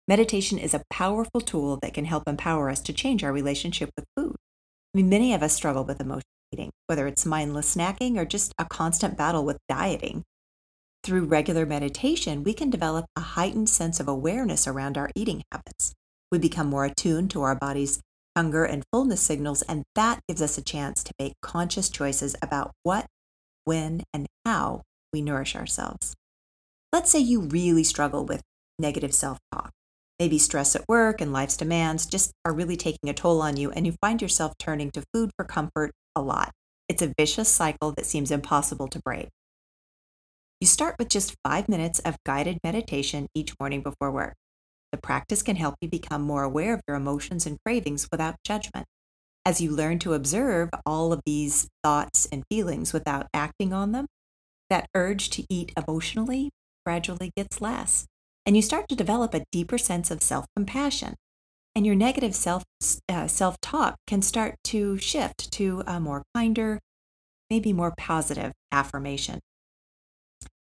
Meditation 0.08 0.58
is 0.58 0.74
a 0.74 0.84
powerful 0.90 1.42
tool 1.42 1.78
that 1.82 1.94
can 1.94 2.06
help 2.06 2.24
empower 2.28 2.70
us 2.70 2.80
to 2.82 2.94
change 2.94 3.24
our 3.24 3.34
relationship 3.34 3.90
with 3.96 4.06
food. 4.16 4.36
I 4.94 4.98
mean, 4.98 5.10
many 5.10 5.34
of 5.34 5.42
us 5.42 5.54
struggle 5.54 5.84
with 5.84 6.00
emotional 6.00 6.24
eating, 6.54 6.72
whether 6.88 7.08
it's 7.08 7.26
mindless 7.26 7.76
snacking 7.76 8.18
or 8.18 8.26
just 8.26 8.54
a 8.60 8.66
constant 8.66 9.18
battle 9.18 9.44
with 9.44 9.58
dieting. 9.68 10.24
Through 11.04 11.26
regular 11.26 11.66
meditation, 11.66 12.44
we 12.44 12.54
can 12.54 12.70
develop 12.70 13.06
a 13.16 13.22
heightened 13.22 13.70
sense 13.70 14.00
of 14.00 14.08
awareness 14.08 14.68
around 14.68 14.98
our 14.98 15.10
eating 15.16 15.44
habits. 15.52 15.94
We 16.32 16.38
become 16.40 16.68
more 16.68 16.86
attuned 16.86 17.32
to 17.32 17.42
our 17.42 17.56
body's 17.56 18.00
hunger 18.36 18.66
and 18.66 18.84
fullness 18.92 19.22
signals, 19.22 19.62
and 19.64 19.84
that 19.96 20.22
gives 20.28 20.42
us 20.42 20.58
a 20.58 20.64
chance 20.64 21.04
to 21.04 21.14
make 21.20 21.34
conscious 21.42 21.90
choices 21.90 22.36
about 22.42 22.72
what 22.84 23.06
when, 23.66 24.04
and 24.14 24.28
how 24.46 24.84
we 25.12 25.22
nourish 25.22 25.56
ourselves. 25.56 26.16
Let's 26.94 27.12
say 27.12 27.20
you 27.20 27.42
really 27.42 27.84
struggle 27.84 28.26
with 28.26 28.42
negative 28.80 29.14
self 29.14 29.40
talk. 29.52 29.72
Maybe 30.20 30.38
stress 30.38 30.76
at 30.76 30.88
work 30.88 31.20
and 31.20 31.34
life's 31.34 31.58
demands 31.58 32.06
just 32.06 32.32
are 32.46 32.54
really 32.54 32.78
taking 32.78 33.10
a 33.10 33.14
toll 33.14 33.42
on 33.42 33.58
you, 33.58 33.72
and 33.72 33.86
you 33.86 33.96
find 34.00 34.22
yourself 34.22 34.54
turning 34.58 34.92
to 34.92 35.04
food 35.14 35.32
for 35.36 35.44
comfort 35.44 35.92
a 36.16 36.22
lot. 36.22 36.52
It's 36.88 37.02
a 37.02 37.14
vicious 37.18 37.50
cycle 37.50 37.92
that 37.94 38.06
seems 38.06 38.32
impossible 38.32 38.88
to 38.88 39.02
break. 39.04 39.28
You 40.62 40.68
start 40.68 40.96
with 40.98 41.10
just 41.10 41.36
five 41.44 41.68
minutes 41.68 42.00
of 42.00 42.16
guided 42.26 42.60
meditation 42.64 43.28
each 43.34 43.54
morning 43.60 43.82
before 43.82 44.12
work. 44.12 44.36
The 44.92 44.98
practice 44.98 45.42
can 45.42 45.58
help 45.58 45.76
you 45.82 45.90
become 45.90 46.22
more 46.22 46.44
aware 46.44 46.74
of 46.74 46.82
your 46.88 46.96
emotions 46.96 47.46
and 47.46 47.58
cravings 47.66 48.08
without 48.10 48.36
judgment. 48.46 48.86
As 49.46 49.62
you 49.62 49.72
learn 49.72 50.00
to 50.00 50.14
observe 50.14 50.70
all 50.86 51.14
of 51.14 51.22
these 51.26 51.68
thoughts 51.84 52.28
and 52.32 52.44
feelings 52.50 52.94
without 52.94 53.28
acting 53.34 53.74
on 53.74 53.92
them, 53.92 54.08
that 54.72 54.88
urge 54.96 55.30
to 55.32 55.46
eat 55.50 55.72
emotionally 55.78 56.50
gradually 56.86 57.32
gets 57.38 57.62
less. 57.62 58.06
And 58.46 58.56
you 58.56 58.62
start 58.64 58.88
to 58.90 58.96
develop 58.96 59.34
a 59.34 59.46
deeper 59.52 59.78
sense 59.78 60.10
of 60.12 60.22
self 60.24 60.46
compassion. 60.56 61.16
and 61.76 61.86
your 61.86 61.96
negative 61.96 62.34
self 62.36 62.64
uh, 63.10 63.28
self 63.28 63.60
talk 63.62 63.98
can 64.08 64.22
start 64.22 64.56
to 64.64 64.98
shift 64.98 65.52
to 65.54 65.84
a 65.86 66.00
more 66.00 66.24
kinder, 66.34 66.80
maybe 67.50 67.74
more 67.74 67.94
positive 67.98 68.54
affirmation. 68.72 69.40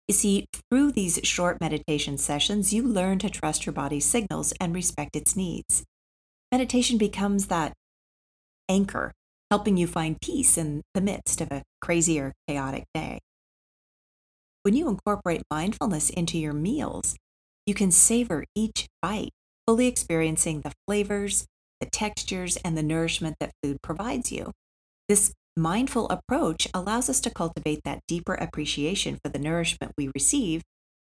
You 0.09 0.14
see, 0.14 0.47
through 0.71 0.93
these 0.93 1.21
short 1.25 1.61
meditation 1.61 2.19
sessions, 2.19 2.73
you 2.73 2.83
learn 2.83 3.19
to 3.21 3.31
trust 3.31 3.67
your 3.67 3.73
body's 3.73 4.05
signals 4.05 4.52
and 4.61 4.75
respect 4.75 5.17
its 5.17 5.37
needs. 5.37 5.85
Meditation 6.52 6.99
becomes 6.99 7.47
that 7.49 7.73
anchor, 8.73 9.12
helping 9.50 9.76
you 9.76 9.87
find 9.87 10.21
peace 10.21 10.57
in 10.57 10.83
the 10.95 11.00
midst 11.00 11.41
of 11.41 11.52
a 11.52 11.62
crazy 11.81 12.19
or 12.19 12.33
chaotic 12.49 12.85
day. 12.95 13.21
When 14.62 14.75
you 14.75 14.88
incorporate 14.88 15.43
mindfulness 15.50 16.09
into 16.09 16.38
your 16.38 16.55
meals, 16.55 17.17
you 17.67 17.75
can 17.75 17.91
savor 17.91 18.45
each 18.55 18.88
bite, 19.02 19.33
fully 19.67 19.87
experiencing 19.87 20.62
the 20.62 20.73
flavors, 20.87 21.47
the 21.81 21.87
textures, 21.87 22.57
and 22.64 22.76
the 22.76 22.83
nourishment 22.83 23.37
that 23.41 23.52
food 23.62 23.79
provides 23.83 24.33
you. 24.33 24.52
This 25.09 25.35
mindful 25.57 26.09
approach 26.09 26.67
allows 26.73 27.11
us 27.11 27.21
to 27.21 27.31
cultivate 27.31 27.83
that 27.85 28.00
deeper 28.09 28.35
appreciation 28.35 29.19
for 29.23 29.31
the 29.31 29.38
nourishment 29.38 29.93
we 29.99 30.11
receive, 30.14 30.62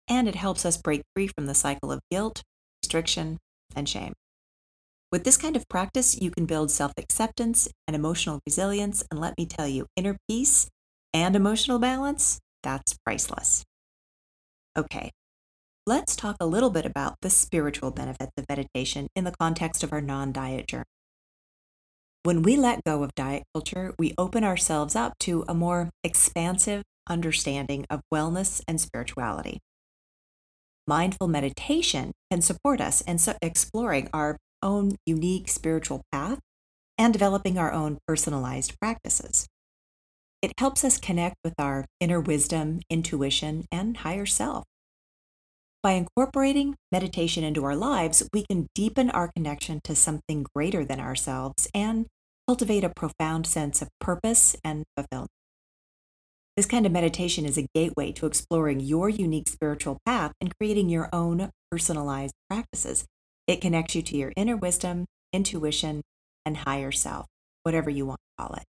and 0.09 0.27
it 0.27 0.37
helps 0.37 0.65
us 0.65 0.77
break 0.77 1.03
free 1.15 1.27
from 1.27 1.47
the 1.47 1.55
cycle 1.55 1.93
of 1.93 2.01
guilt, 2.11 2.43
restriction, 2.83 3.39
and 3.77 3.89
shame. 3.89 4.15
With 5.13 5.25
this 5.25 5.37
kind 5.37 5.57
of 5.57 5.69
practice, 5.69 6.21
you 6.21 6.31
can 6.31 6.47
build 6.47 6.71
self 6.71 6.93
acceptance 6.97 7.69
and 7.89 7.97
emotional 7.97 8.41
resilience, 8.47 9.03
and 9.11 9.21
let 9.21 9.37
me 9.37 9.45
tell 9.45 9.67
you, 9.67 9.87
inner 9.97 10.17
peace 10.29 10.69
and 11.13 11.35
emotional 11.35 11.81
balance, 11.81 12.39
that's 12.63 12.97
priceless. 13.05 13.65
Okay, 14.77 15.11
let's 15.85 16.15
talk 16.15 16.37
a 16.39 16.47
little 16.47 16.71
bit 16.71 16.87
about 16.87 17.17
the 17.23 17.31
spiritual 17.31 17.91
benefits 17.91 18.31
of 18.37 18.45
meditation 18.49 19.09
in 19.17 19.25
the 19.25 19.35
context 19.41 19.83
of 19.83 19.93
our 19.93 20.01
non 20.01 20.31
diet 20.31 20.69
journey. 20.69 20.85
When 22.23 22.43
we 22.43 22.57
let 22.57 22.85
go 22.85 23.03
of 23.03 23.15
diet 23.17 23.43
culture, 23.53 23.95
we 23.99 24.15
open 24.17 24.45
ourselves 24.45 24.95
up 24.95 25.15
to 25.21 25.45
a 25.49 25.55
more 25.55 25.91
expansive 26.05 26.85
understanding 27.09 27.85
of 27.91 28.03
wellness 28.15 28.63
and 28.69 28.81
spirituality. 28.81 29.59
Mindful 30.87 31.29
meditation 31.29 32.13
can 32.31 32.43
support 32.43 32.81
us 32.81 33.01
in 33.01 33.19
exploring 33.43 34.09
our 34.13 34.37
own 34.63 34.97
unique 35.07 35.49
spiritual 35.49 36.03
path 36.13 36.39
and 36.99 37.13
developing 37.13 37.59
our 37.59 37.73
own 37.73 37.99
personalized 38.07 38.79
practices. 38.81 39.47
It 40.43 40.53
helps 40.59 40.85
us 40.85 40.99
connect 40.99 41.37
with 41.45 41.55
our 41.59 41.85
inner 42.01 42.21
wisdom, 42.21 42.81
intuition, 42.89 43.67
and 43.71 43.99
higher 43.99 44.27
self. 44.27 44.65
By 45.83 45.93
incorporating 45.93 46.77
meditation 46.93 47.43
into 47.43 47.65
our 47.65 47.77
lives, 47.77 48.23
we 48.33 48.45
can 48.45 48.67
deepen 48.75 49.11
our 49.11 49.31
connection 49.35 49.81
to 49.85 49.95
something 49.95 50.47
greater 50.55 50.85
than 50.85 51.01
ourselves 51.01 51.69
and 51.75 52.07
cultivate 52.47 52.85
a 52.85 52.91
profound 52.91 53.47
sense 53.47 53.81
of 53.81 53.89
purpose 53.99 54.57
and 54.63 54.85
fulfillment. 54.97 55.31
This 56.57 56.67
kind 56.67 56.85
of 56.85 56.93
meditation 56.93 57.47
is 57.47 57.57
a 57.57 57.67
gateway 57.75 58.13
to 58.13 58.27
exploring 58.27 58.81
your 58.81 59.09
unique 59.09 59.49
spiritual 59.49 59.99
path 60.05 60.33
and 60.41 60.53
creating 60.59 60.91
your 60.91 61.09
own 61.13 61.51
personalized 61.71 62.35
practices. 62.51 63.07
It 63.51 63.61
connects 63.61 63.97
you 63.97 64.03
to 64.03 64.17
your 64.17 64.33
inner 64.37 64.57
wisdom, 64.57 65.07
intuition, 65.33 66.03
and 66.47 66.59
higher 66.59 66.93
self, 66.93 67.27
whatever 67.65 67.91
you 67.91 68.07
want 68.07 68.21
to 68.21 68.45
call 68.45 68.55
it. 68.55 68.63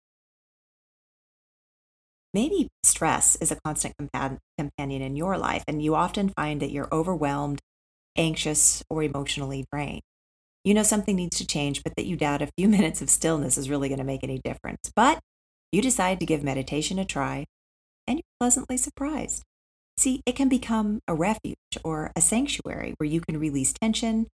Maybe 2.34 2.70
stress 2.84 3.36
is 3.42 3.52
a 3.52 3.58
constant 3.66 3.96
companion 3.98 5.02
in 5.02 5.18
your 5.18 5.38
life, 5.38 5.66
and 5.68 5.84
you 5.84 5.96
often 5.96 6.30
find 6.30 6.62
that 6.62 6.72
you're 6.72 6.88
overwhelmed, 6.94 7.60
anxious, 8.16 8.82
or 8.90 9.04
emotionally 9.04 9.66
drained. 9.70 10.00
You 10.64 10.76
know 10.76 10.84
something 10.84 11.18
needs 11.18 11.38
to 11.40 11.46
change, 11.46 11.84
but 11.84 11.98
that 11.98 12.06
you 12.06 12.16
doubt 12.16 12.42
a 12.42 12.50
few 12.58 12.70
minutes 12.78 13.02
of 13.02 13.10
stillness 13.10 13.58
is 13.58 13.70
really 13.70 13.90
going 13.90 14.00
to 14.00 14.06
make 14.06 14.24
any 14.24 14.40
difference. 14.46 14.94
But 14.96 15.20
you 15.74 15.82
decide 15.82 16.22
to 16.22 16.26
give 16.26 16.42
meditation 16.42 17.00
a 17.00 17.04
try, 17.04 17.44
and 18.08 18.20
you're 18.20 18.40
pleasantly 18.40 18.78
surprised. 18.78 19.44
See, 19.98 20.22
it 20.26 20.38
can 20.38 20.48
become 20.48 21.02
a 21.06 21.14
refuge 21.14 21.58
or 21.84 22.14
a 22.16 22.22
sanctuary 22.22 22.94
where 22.96 23.10
you 23.10 23.20
can 23.20 23.38
release 23.38 23.74
tension, 23.74 24.28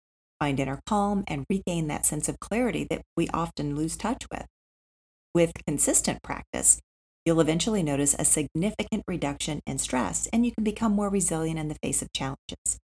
find 0.45 0.61
inner 0.61 0.81
calm, 0.87 1.25
and 1.27 1.47
regain 1.49 1.89
that 1.89 2.07
sense 2.07 2.29
of 2.29 2.39
clarity 2.41 2.87
that 2.91 3.03
we 3.17 3.29
often 3.29 3.75
lose 3.75 3.97
touch 3.97 4.27
with. 4.31 4.47
With 5.35 5.53
consistent 5.67 6.23
practice, 6.23 6.81
You'll 7.25 7.41
eventually 7.41 7.83
notice 7.83 8.15
a 8.19 8.25
significant 8.25 9.03
reduction 9.09 9.63
in 9.67 9.79
stress 9.79 10.29
and 10.33 10.45
you 10.45 10.53
can 10.53 10.63
become 10.63 10.93
more 10.93 11.09
resilient 11.09 11.59
in 11.59 11.69
the 11.69 11.77
face 11.83 12.03
of 12.03 12.13
challenges. 12.13 12.79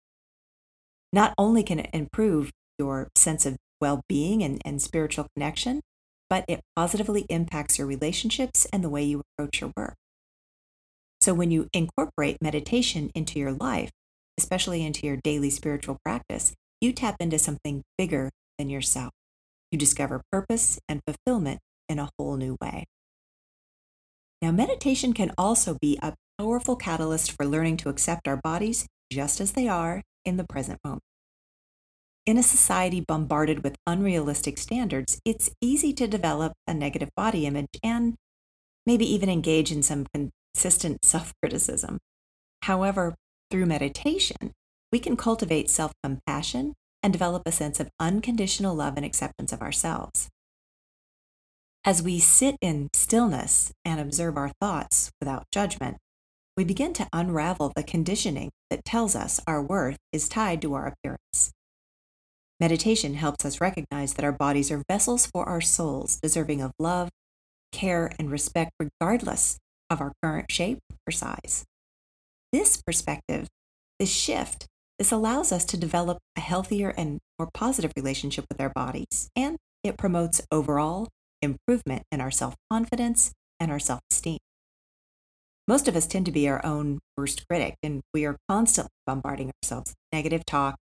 Not 1.11 1.33
only 1.37 1.63
can 1.63 1.79
it 1.79 1.89
improve 1.91 2.51
your 2.77 3.09
sense 3.15 3.45
of 3.47 3.57
well 3.81 4.01
being 4.07 4.43
and, 4.43 4.61
and 4.63 4.79
spiritual 4.81 5.27
connection, 5.35 5.81
but 6.29 6.45
it 6.47 6.61
positively 6.75 7.25
impacts 7.29 7.79
your 7.79 7.87
relationships 7.87 8.67
and 8.71 8.83
the 8.83 8.89
way 8.89 9.03
you 9.03 9.23
approach 9.39 9.61
your 9.61 9.71
work. 9.75 9.95
So, 11.19 11.33
when 11.33 11.49
you 11.49 11.67
incorporate 11.73 12.37
meditation 12.41 13.09
into 13.15 13.39
your 13.39 13.53
life, 13.53 13.89
especially 14.37 14.85
into 14.85 15.07
your 15.07 15.17
daily 15.17 15.49
spiritual 15.49 15.97
practice, 16.03 16.53
you 16.81 16.93
tap 16.93 17.15
into 17.19 17.39
something 17.39 17.84
bigger 17.98 18.29
than 18.57 18.69
yourself. 18.69 19.12
You 19.72 19.77
discover 19.77 20.22
purpose 20.31 20.79
and 20.88 21.01
fulfillment 21.05 21.60
in 21.89 22.00
a 22.00 22.10
whole 22.17 22.38
new 22.38 22.57
way. 22.62 22.86
Now, 24.41 24.51
meditation 24.51 25.13
can 25.13 25.31
also 25.38 25.77
be 25.81 25.98
a 26.01 26.13
powerful 26.38 26.75
catalyst 26.75 27.31
for 27.31 27.46
learning 27.46 27.77
to 27.77 27.89
accept 27.89 28.27
our 28.27 28.38
bodies 28.38 28.86
just 29.12 29.41
as 29.41 29.53
they 29.53 29.67
are 29.67 30.03
in 30.25 30.38
the 30.38 30.46
present 30.46 30.79
moment. 30.84 31.01
In 32.25 32.38
a 32.38 32.43
society 32.43 33.03
bombarded 33.07 33.63
with 33.63 33.77
unrealistic 33.88 34.57
standards, 34.57 35.19
it's 35.24 35.50
easy 35.62 35.93
to 35.93 36.07
develop 36.07 36.53
a 36.67 36.74
negative 36.74 37.10
body 37.15 37.46
image 37.46 37.79
and 37.81 38.15
maybe 38.86 39.12
even 39.12 39.29
engage 39.29 39.72
in 39.72 39.81
some 39.81 40.05
consistent 40.13 41.05
self 41.05 41.34
criticism. 41.41 42.00
However, 42.63 43.15
through 43.50 43.65
meditation, 43.65 44.51
we 44.91 45.00
can 45.00 45.17
cultivate 45.17 45.70
self 45.70 45.94
compassion 46.03 46.74
and 47.03 47.13
develop 47.13 47.44
a 47.46 47.51
sense 47.51 47.79
of 47.79 47.89
unconditional 48.00 48.75
love 48.75 48.96
and 48.98 49.06
acceptance 49.06 49.51
of 49.51 49.62
ourselves. 49.62 50.29
As 51.86 52.01
we 52.01 52.20
sit 52.20 52.58
in 52.62 52.89
stillness 52.94 53.72
and 53.86 54.00
observe 54.00 54.36
our 54.36 54.51
thoughts 54.60 55.12
without 55.22 55.46
judgment, 55.53 55.98
we 56.58 56.63
begin 56.63 56.91
to 56.94 57.08
unravel 57.13 57.72
the 57.75 57.84
conditioning 57.84 58.50
that 58.70 58.84
tells 58.84 59.15
us 59.15 59.39
our 59.48 59.62
worth 59.62 59.98
is 60.12 60.27
tied 60.27 60.62
to 60.63 60.74
our 60.74 60.88
appearance. 60.88 61.51
Meditation 62.60 63.13
helps 63.13 63.46
us 63.46 63.62
recognize 63.62 64.15
that 64.15 64.25
our 64.25 64.32
bodies 64.32 64.72
are 64.72 64.84
vessels 64.89 65.27
for 65.27 65.46
our 65.48 65.62
souls, 65.62 66.20
deserving 66.22 66.62
of 66.62 66.72
love, 66.79 67.10
care, 67.72 68.12
and 68.17 68.32
respect 68.32 68.72
regardless 68.79 69.58
of 69.89 70.01
our 70.01 70.12
current 70.24 70.51
shape 70.51 70.79
or 71.08 71.12
size. 71.12 71.63
This 72.51 72.82
perspective, 72.82 73.48
this 74.00 74.12
shift, 74.12 74.65
this 74.97 75.11
allows 75.11 75.51
us 75.51 75.63
to 75.65 75.77
develop 75.77 76.19
a 76.35 76.41
healthier 76.41 76.89
and 76.97 77.19
more 77.37 77.49
positive 77.53 77.91
relationship 77.95 78.45
with 78.49 78.59
our 78.59 78.69
bodies, 78.69 79.29
and 79.35 79.57
it 79.83 79.97
promotes 79.97 80.41
overall 80.51 81.07
improvement 81.41 82.03
in 82.11 82.19
our 82.19 82.31
self 82.31 82.55
confidence 82.71 83.31
and 83.59 83.71
our 83.71 83.79
self 83.79 84.01
esteem. 84.11 84.39
Most 85.67 85.87
of 85.87 85.95
us 85.95 86.07
tend 86.07 86.25
to 86.25 86.31
be 86.31 86.47
our 86.47 86.65
own 86.65 86.99
worst 87.17 87.45
critic, 87.47 87.75
and 87.83 88.01
we 88.13 88.25
are 88.25 88.37
constantly 88.49 88.91
bombarding 89.05 89.51
ourselves 89.63 89.91
with 89.91 90.17
negative 90.17 90.45
talk 90.45 90.77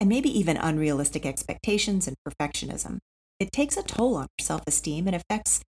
and 0.00 0.08
maybe 0.08 0.28
even 0.28 0.56
unrealistic 0.56 1.24
expectations 1.24 2.06
and 2.08 2.16
perfectionism. 2.28 2.98
It 3.38 3.52
takes 3.52 3.76
a 3.76 3.82
toll 3.82 4.16
on 4.16 4.22
our 4.24 4.44
self 4.44 4.62
esteem 4.66 5.06
and 5.06 5.16
affects 5.16 5.62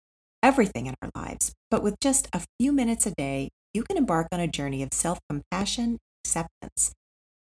everything 0.42 0.86
in 0.86 0.94
our 1.02 1.10
lives. 1.14 1.52
But 1.70 1.82
with 1.82 2.00
just 2.00 2.28
a 2.32 2.44
few 2.58 2.72
minutes 2.72 3.06
a 3.06 3.12
day, 3.12 3.50
you 3.72 3.82
can 3.82 3.96
embark 3.96 4.28
on 4.32 4.40
a 4.40 4.48
journey 4.48 4.82
of 4.82 4.92
self 4.92 5.20
compassion 5.28 5.98
acceptance. 6.24 6.92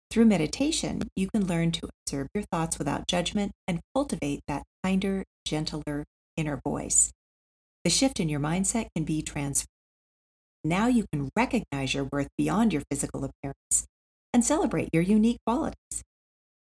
Through 0.10 0.26
meditation, 0.26 1.10
you 1.16 1.28
can 1.30 1.48
learn 1.48 1.72
to 1.74 1.90
observe 2.06 2.28
your 2.34 2.44
thoughts 2.44 2.80
without 2.80 3.08
judgment 3.08 3.52
and 3.68 3.82
cultivate 3.94 4.42
that 4.48 4.64
kinder, 4.84 5.24
gentler 5.46 6.06
inner 6.36 6.62
voice. 6.66 7.12
The 7.84 7.90
shift 7.90 8.20
in 8.20 8.30
your 8.30 8.40
mindset 8.40 8.88
can 8.96 9.04
be 9.04 9.22
transformed. 9.22 9.68
Now 10.64 10.88
you 10.88 11.06
can 11.12 11.30
recognize 11.36 11.94
your 11.94 12.06
worth 12.12 12.30
beyond 12.38 12.74
your 12.74 12.84
physical 12.90 13.24
appearance 13.24 13.86
and 14.34 14.44
celebrate 14.44 14.90
your 14.94 15.04
unique 15.04 15.38
qualities. 15.46 16.04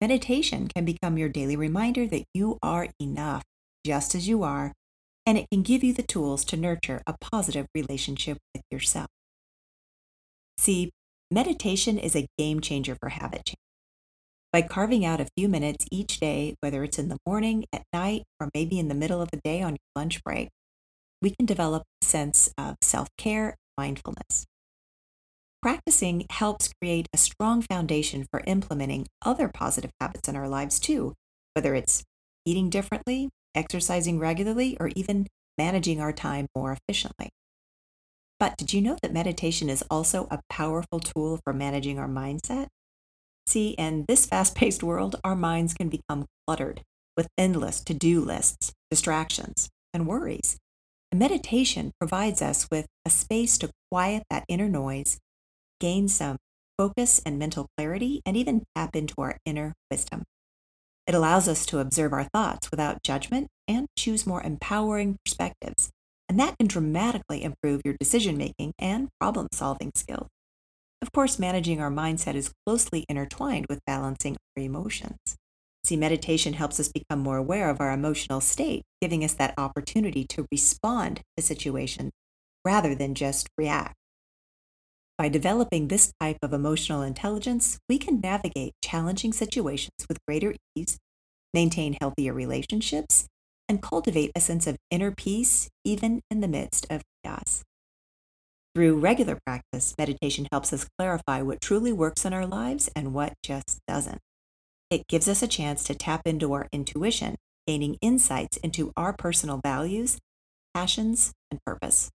Meditation 0.00 0.68
can 0.68 0.85
become 0.85 1.18
your 1.18 1.28
daily 1.28 1.57
reminder 1.57 2.07
that 2.07 2.25
you 2.33 2.59
are 2.62 2.88
enough 3.00 3.42
just 3.85 4.14
as 4.14 4.28
you 4.28 4.42
are, 4.42 4.73
and 5.26 5.37
it 5.37 5.47
can 5.50 5.62
give 5.62 5.83
you 5.83 5.92
the 5.92 6.02
tools 6.02 6.45
to 6.45 6.57
nurture 6.57 7.02
a 7.07 7.16
positive 7.21 7.66
relationship 7.75 8.38
with 8.54 8.62
yourself. 8.71 9.09
See, 10.57 10.90
meditation 11.30 11.99
is 11.99 12.16
a 12.16 12.26
game 12.38 12.61
changer 12.61 12.97
for 13.00 13.11
habit 13.11 13.44
change. 13.47 13.56
By 14.52 14.62
carving 14.62 15.04
out 15.04 15.20
a 15.20 15.28
few 15.37 15.49
minutes 15.49 15.85
each 15.90 16.20
day, 16.20 16.54
whether 16.61 16.82
it's 16.82 16.99
in 16.99 17.08
the 17.08 17.18
morning, 17.26 17.66
at 17.73 17.82
night, 17.92 18.23
or 18.40 18.49
maybe 18.54 18.78
in 18.78 18.88
the 18.88 18.94
middle 18.94 19.20
of 19.20 19.30
the 19.30 19.40
day 19.44 19.61
on 19.61 19.73
your 19.73 19.78
lunch 19.94 20.23
break, 20.25 20.49
we 21.20 21.30
can 21.30 21.44
develop 21.44 21.82
a 22.02 22.04
sense 22.04 22.50
of 22.56 22.76
self 22.82 23.08
care 23.18 23.49
and 23.49 23.56
mindfulness. 23.76 24.47
Practicing 25.61 26.25
helps 26.30 26.73
create 26.80 27.08
a 27.12 27.18
strong 27.18 27.62
foundation 27.62 28.26
for 28.30 28.42
implementing 28.47 29.06
other 29.23 29.49
positive 29.49 29.90
habits 30.00 30.28
in 30.28 30.37
our 30.37 30.49
lives 30.49 30.78
too, 30.78 31.14
whether 31.54 31.75
it's 31.75 32.04
eating 32.47 32.70
differently, 32.70 33.28
exercising 33.54 34.18
regularly, 34.18 34.76
or 34.80 34.90
even 34.94 35.26
managing 35.58 36.00
our 36.00 36.12
time 36.12 36.47
more 36.54 36.73
efficiently. 36.73 37.28
But 38.40 38.57
did 38.57 38.73
you 38.73 38.80
know 38.80 38.97
that 39.02 39.12
meditation 39.12 39.68
is 39.68 39.85
also 39.90 40.28
a 40.30 40.40
powerful 40.49 41.00
tool 41.00 41.40
for 41.42 41.52
managing 41.52 41.99
our 41.99 42.09
mindset? 42.09 42.68
See, 43.47 43.71
in 43.71 44.04
this 44.07 44.26
fast 44.26 44.54
paced 44.54 44.83
world, 44.83 45.16
our 45.25 45.35
minds 45.35 45.75
can 45.75 45.88
become 45.88 46.26
cluttered 46.47 46.83
with 47.16 47.28
endless 47.37 47.80
to 47.80 47.95
do 47.95 48.21
lists, 48.21 48.73
distractions, 48.90 49.68
and 49.92 50.07
worries. 50.07 50.57
And 51.11 51.18
meditation 51.18 51.92
provides 51.99 52.42
us 52.42 52.68
with 52.71 52.87
a 53.04 53.11
space 53.11 53.59
to 53.59 53.71
quiet 53.90 54.23
that 54.30 54.45
inner 54.49 54.68
noise, 54.68 55.18
gain 55.80 56.09
some 56.09 56.37
focus 56.76 57.21
and 57.25 57.38
mental 57.38 57.66
clarity, 57.76 58.21
and 58.25 58.37
even 58.37 58.64
tap 58.76 58.95
into 58.95 59.14
our 59.18 59.38
inner 59.45 59.75
wisdom. 59.90 60.23
It 61.07 61.14
allows 61.14 61.49
us 61.49 61.64
to 61.66 61.78
observe 61.78 62.12
our 62.12 62.25
thoughts 62.25 62.71
without 62.71 63.02
judgment 63.02 63.49
and 63.66 63.87
choose 63.97 64.26
more 64.26 64.42
empowering 64.42 65.16
perspectives. 65.25 65.90
And 66.28 66.38
that 66.38 66.58
can 66.58 66.66
dramatically 66.68 67.42
improve 67.42 67.82
your 67.85 67.97
decision 67.99 68.37
making 68.37 68.73
and 68.78 69.08
problem 69.18 69.49
solving 69.52 69.92
skills. 69.94 70.28
Of 71.00 71.12
course, 71.12 71.38
managing 71.38 71.80
our 71.80 71.90
mindset 71.90 72.35
is 72.35 72.52
closely 72.66 73.04
intertwined 73.08 73.66
with 73.68 73.80
balancing 73.87 74.37
our 74.56 74.62
emotions. 74.62 75.16
See, 75.85 75.97
meditation 75.97 76.54
helps 76.54 76.78
us 76.80 76.90
become 76.92 77.20
more 77.20 77.37
aware 77.37 77.70
of 77.70 77.80
our 77.80 77.92
emotional 77.92 78.40
state, 78.40 78.82
giving 79.00 79.25
us 79.25 79.32
that 79.35 79.54
opportunity 79.56 80.26
to 80.30 80.47
respond 80.50 81.23
to 81.37 81.42
situations 81.42 82.11
rather 82.64 82.94
than 82.94 83.14
just 83.14 83.49
react. 83.56 83.94
By 85.16 85.28
developing 85.28 85.88
this 85.88 86.12
type 86.20 86.38
of 86.42 86.52
emotional 86.52 87.02
intelligence, 87.02 87.78
we 87.88 87.99
can 87.99 88.20
navigate 88.20 88.75
challenging 88.85 89.32
situations 89.32 90.06
with 90.08 90.18
greater 90.26 90.54
ease, 90.76 90.99
maintain 91.54 91.97
healthier 92.00 92.32
relationships, 92.32 93.26
and 93.69 93.83
cultivate 93.83 94.33
a 94.35 94.41
sense 94.41 94.67
of 94.67 94.79
inner 94.91 95.11
peace 95.11 95.69
even 95.85 96.23
in 96.31 96.41
the 96.41 96.49
midst 96.49 96.87
of 96.91 97.03
chaos. 97.25 97.63
Through 98.75 99.01
regular 99.01 99.39
practice, 99.45 99.95
meditation 99.99 100.47
helps 100.53 100.73
us 100.73 100.87
clarify 100.99 101.43
what 101.43 101.61
truly 101.61 101.93
works 101.93 102.25
in 102.25 102.33
our 102.33 102.47
lives 102.47 102.89
and 102.95 103.13
what 103.13 103.35
just 103.43 103.81
doesn't. 103.89 104.21
It 104.91 105.07
gives 105.09 105.29
us 105.29 105.43
a 105.43 105.49
chance 105.49 105.85
to 105.85 105.95
tap 105.95 106.23
into 106.25 106.53
our 106.53 106.69
intuition, 106.73 107.37
gaining 107.67 107.99
insights 108.01 108.57
into 108.59 108.93
our 108.97 109.13
personal 109.13 109.61
values, 109.63 110.19
passions, 110.75 111.33
and 111.51 111.61
purpose. 111.65 112.11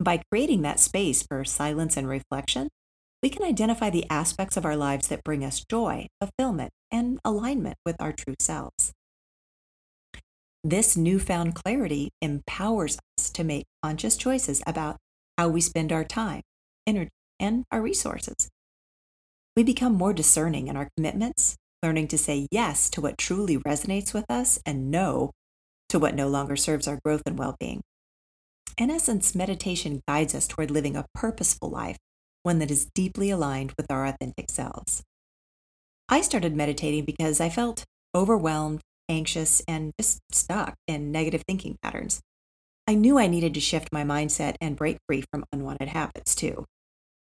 By 0.00 0.22
creating 0.30 0.62
that 0.62 0.80
space 0.80 1.22
for 1.22 1.44
silence 1.44 1.96
and 1.96 2.08
reflection, 2.08 2.68
we 3.22 3.28
can 3.28 3.42
identify 3.42 3.90
the 3.90 4.08
aspects 4.08 4.56
of 4.56 4.64
our 4.64 4.76
lives 4.76 5.08
that 5.08 5.24
bring 5.24 5.44
us 5.44 5.64
joy, 5.68 6.06
fulfillment, 6.20 6.70
and 6.90 7.18
alignment 7.24 7.76
with 7.84 7.96
our 8.00 8.12
true 8.12 8.36
selves. 8.38 8.92
This 10.68 10.98
newfound 10.98 11.54
clarity 11.54 12.10
empowers 12.20 12.98
us 13.18 13.30
to 13.30 13.42
make 13.42 13.64
conscious 13.82 14.18
choices 14.18 14.62
about 14.66 14.98
how 15.38 15.48
we 15.48 15.62
spend 15.62 15.92
our 15.92 16.04
time, 16.04 16.42
energy, 16.86 17.08
and 17.40 17.64
our 17.72 17.80
resources. 17.80 18.50
We 19.56 19.62
become 19.62 19.94
more 19.94 20.12
discerning 20.12 20.68
in 20.68 20.76
our 20.76 20.90
commitments, 20.94 21.56
learning 21.82 22.08
to 22.08 22.18
say 22.18 22.48
yes 22.50 22.90
to 22.90 23.00
what 23.00 23.16
truly 23.16 23.56
resonates 23.56 24.12
with 24.12 24.26
us 24.28 24.60
and 24.66 24.90
no 24.90 25.30
to 25.88 25.98
what 25.98 26.14
no 26.14 26.28
longer 26.28 26.54
serves 26.54 26.86
our 26.86 27.00
growth 27.02 27.22
and 27.24 27.38
well 27.38 27.56
being. 27.58 27.80
In 28.76 28.90
essence, 28.90 29.34
meditation 29.34 30.02
guides 30.06 30.34
us 30.34 30.46
toward 30.46 30.70
living 30.70 30.96
a 30.96 31.06
purposeful 31.14 31.70
life, 31.70 31.96
one 32.42 32.58
that 32.58 32.70
is 32.70 32.90
deeply 32.94 33.30
aligned 33.30 33.72
with 33.78 33.90
our 33.90 34.04
authentic 34.04 34.50
selves. 34.50 35.02
I 36.10 36.20
started 36.20 36.54
meditating 36.54 37.06
because 37.06 37.40
I 37.40 37.48
felt 37.48 37.84
overwhelmed, 38.14 38.82
anxious, 39.08 39.62
and 39.66 39.92
just 39.98 40.20
stuck 40.32 40.74
in 40.86 41.12
negative 41.12 41.42
thinking 41.46 41.78
patterns. 41.82 42.20
I 42.86 42.94
knew 42.94 43.18
I 43.18 43.26
needed 43.26 43.54
to 43.54 43.60
shift 43.60 43.88
my 43.92 44.02
mindset 44.02 44.56
and 44.60 44.76
break 44.76 44.98
free 45.06 45.24
from 45.30 45.44
unwanted 45.52 45.88
habits 45.88 46.34
too. 46.34 46.64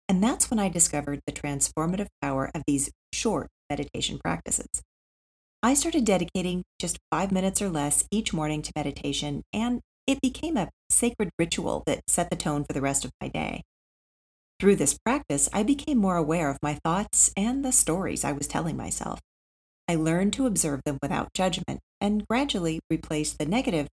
And 0.08 0.24
that's 0.24 0.52
when 0.52 0.60
I 0.60 0.70
discovered 0.70 1.22
the 1.26 1.34
transformative 1.34 2.08
power 2.22 2.52
of 2.54 2.64
these 2.68 2.92
short 3.12 3.48
meditation 3.70 4.20
practices. 4.24 4.84
I 5.64 5.74
started 5.74 6.06
dedicating 6.06 6.64
just 6.80 7.00
five 7.10 7.32
minutes 7.32 7.62
or 7.62 7.70
less 7.70 8.06
each 8.12 8.32
morning 8.32 8.62
to 8.62 8.72
meditation, 8.76 9.42
and 9.52 9.82
it 10.06 10.22
became 10.22 10.58
a 10.58 10.70
sacred 10.92 11.32
ritual 11.40 11.82
that 11.88 12.04
set 12.08 12.30
the 12.30 12.36
tone 12.36 12.64
for 12.64 12.74
the 12.74 12.82
rest 12.82 13.04
of 13.04 13.12
my 13.20 13.28
day. 13.28 13.64
Through 14.60 14.76
this 14.76 14.98
practice, 15.04 15.50
I 15.52 15.64
became 15.64 15.98
more 15.98 16.16
aware 16.16 16.50
of 16.50 16.60
my 16.62 16.76
thoughts 16.84 17.32
and 17.36 17.66
the 17.66 17.72
stories 17.72 18.24
I 18.24 18.32
was 18.32 18.48
telling 18.48 18.78
myself. 18.78 19.20
I 19.88 19.96
learned 19.96 20.34
to 20.34 20.48
observe 20.48 20.82
them 20.86 20.98
without 21.02 21.34
judgment 21.34 21.80
and 22.02 22.28
gradually 22.28 22.80
replaced 22.90 23.38
the 23.38 23.46
negative 23.46 23.88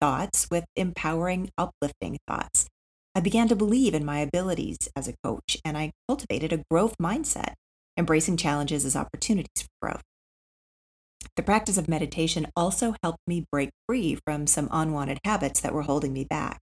thoughts 0.00 0.46
with 0.50 0.64
empowering, 0.76 1.50
uplifting 1.58 2.18
thoughts. 2.26 2.66
I 3.14 3.20
began 3.20 3.48
to 3.48 3.56
believe 3.56 3.94
in 3.94 4.04
my 4.04 4.20
abilities 4.20 4.78
as 4.94 5.08
a 5.08 5.14
coach, 5.24 5.56
and 5.64 5.76
I 5.76 5.92
cultivated 6.06 6.52
a 6.52 6.62
growth 6.70 6.94
mindset, 7.02 7.54
embracing 7.96 8.36
challenges 8.36 8.84
as 8.84 8.94
opportunities 8.96 9.62
for 9.62 9.88
growth. 9.88 10.02
The 11.36 11.42
practice 11.42 11.78
of 11.78 11.88
meditation 11.88 12.46
also 12.56 12.94
helped 13.02 13.20
me 13.26 13.44
break 13.50 13.70
free 13.88 14.18
from 14.26 14.46
some 14.46 14.68
unwanted 14.70 15.18
habits 15.24 15.60
that 15.60 15.74
were 15.74 15.82
holding 15.82 16.12
me 16.12 16.24
back. 16.24 16.60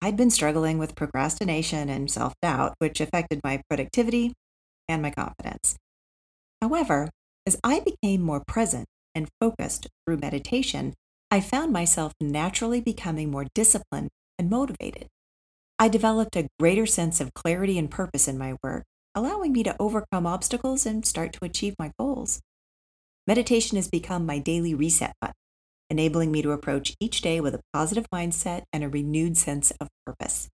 I'd 0.00 0.16
been 0.16 0.30
struggling 0.30 0.78
with 0.78 0.94
procrastination 0.96 1.88
and 1.88 2.10
self 2.10 2.34
doubt, 2.42 2.74
which 2.78 3.00
affected 3.00 3.40
my 3.44 3.62
productivity 3.68 4.32
and 4.88 5.02
my 5.02 5.10
confidence. 5.10 5.76
However, 6.60 7.10
as 7.46 7.56
I 7.64 7.80
became 7.80 8.22
more 8.22 8.42
present 8.46 8.86
and 9.14 9.28
focused 9.40 9.88
through 10.06 10.18
meditation, 10.18 10.94
I 11.30 11.40
found 11.40 11.72
myself 11.72 12.12
naturally 12.20 12.80
becoming 12.80 13.30
more 13.30 13.46
disciplined 13.54 14.10
and 14.38 14.50
motivated. 14.50 15.08
I 15.78 15.88
developed 15.88 16.36
a 16.36 16.48
greater 16.58 16.86
sense 16.86 17.20
of 17.20 17.34
clarity 17.34 17.78
and 17.78 17.90
purpose 17.90 18.28
in 18.28 18.38
my 18.38 18.56
work, 18.62 18.84
allowing 19.14 19.52
me 19.52 19.62
to 19.64 19.76
overcome 19.80 20.26
obstacles 20.26 20.86
and 20.86 21.04
start 21.04 21.32
to 21.32 21.44
achieve 21.44 21.74
my 21.78 21.90
goals. 21.98 22.40
Meditation 23.26 23.76
has 23.76 23.88
become 23.88 24.26
my 24.26 24.38
daily 24.38 24.74
reset 24.74 25.14
button, 25.20 25.34
enabling 25.90 26.30
me 26.30 26.42
to 26.42 26.52
approach 26.52 26.94
each 27.00 27.20
day 27.20 27.40
with 27.40 27.54
a 27.54 27.60
positive 27.72 28.06
mindset 28.14 28.62
and 28.72 28.84
a 28.84 28.88
renewed 28.88 29.36
sense 29.36 29.72
of 29.80 29.88
purpose. 30.06 30.48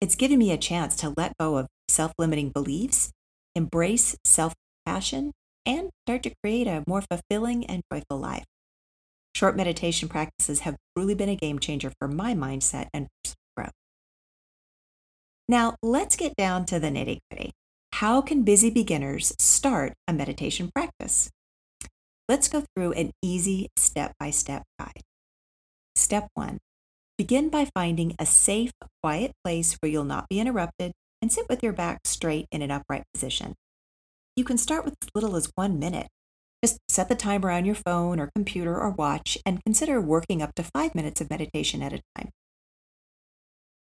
It's 0.00 0.16
given 0.16 0.38
me 0.38 0.52
a 0.52 0.56
chance 0.56 0.96
to 0.96 1.14
let 1.16 1.36
go 1.38 1.56
of 1.56 1.66
self 1.88 2.12
limiting 2.18 2.50
beliefs, 2.50 3.10
embrace 3.54 4.16
self 4.24 4.54
compassion, 4.84 5.32
and 5.70 5.90
start 6.04 6.24
to 6.24 6.34
create 6.42 6.66
a 6.66 6.82
more 6.88 7.00
fulfilling 7.00 7.64
and 7.66 7.82
joyful 7.92 8.18
life. 8.18 8.44
Short 9.36 9.56
meditation 9.56 10.08
practices 10.08 10.60
have 10.60 10.76
truly 10.96 11.14
been 11.14 11.28
a 11.28 11.36
game 11.36 11.60
changer 11.60 11.92
for 12.00 12.08
my 12.08 12.34
mindset 12.34 12.88
and 12.92 13.06
personal 13.22 13.36
growth. 13.56 13.72
Now, 15.48 15.76
let's 15.80 16.16
get 16.16 16.34
down 16.34 16.64
to 16.66 16.80
the 16.80 16.88
nitty 16.88 17.20
gritty. 17.30 17.52
How 17.94 18.20
can 18.20 18.42
busy 18.42 18.70
beginners 18.70 19.32
start 19.38 19.92
a 20.08 20.12
meditation 20.12 20.70
practice? 20.74 21.30
Let's 22.28 22.48
go 22.48 22.64
through 22.74 22.92
an 22.92 23.12
easy 23.22 23.68
step 23.76 24.14
by 24.18 24.30
step 24.30 24.64
guide. 24.78 25.02
Step 25.94 26.28
one 26.34 26.58
begin 27.16 27.48
by 27.48 27.68
finding 27.74 28.16
a 28.18 28.26
safe, 28.26 28.72
quiet 29.02 29.32
place 29.44 29.76
where 29.80 29.92
you'll 29.92 30.04
not 30.04 30.28
be 30.28 30.40
interrupted 30.40 30.92
and 31.22 31.30
sit 31.30 31.46
with 31.48 31.62
your 31.62 31.72
back 31.72 32.00
straight 32.06 32.46
in 32.50 32.62
an 32.62 32.70
upright 32.70 33.04
position. 33.12 33.54
You 34.40 34.44
can 34.44 34.56
start 34.56 34.86
with 34.86 34.94
as 35.02 35.10
little 35.14 35.36
as 35.36 35.52
one 35.54 35.78
minute. 35.78 36.08
Just 36.64 36.78
set 36.88 37.10
the 37.10 37.14
timer 37.14 37.50
on 37.50 37.66
your 37.66 37.74
phone 37.74 38.18
or 38.18 38.30
computer 38.34 38.74
or 38.74 38.88
watch 38.88 39.36
and 39.44 39.62
consider 39.66 40.00
working 40.00 40.40
up 40.40 40.54
to 40.54 40.62
five 40.62 40.94
minutes 40.94 41.20
of 41.20 41.28
meditation 41.28 41.82
at 41.82 41.92
a 41.92 42.00
time. 42.16 42.30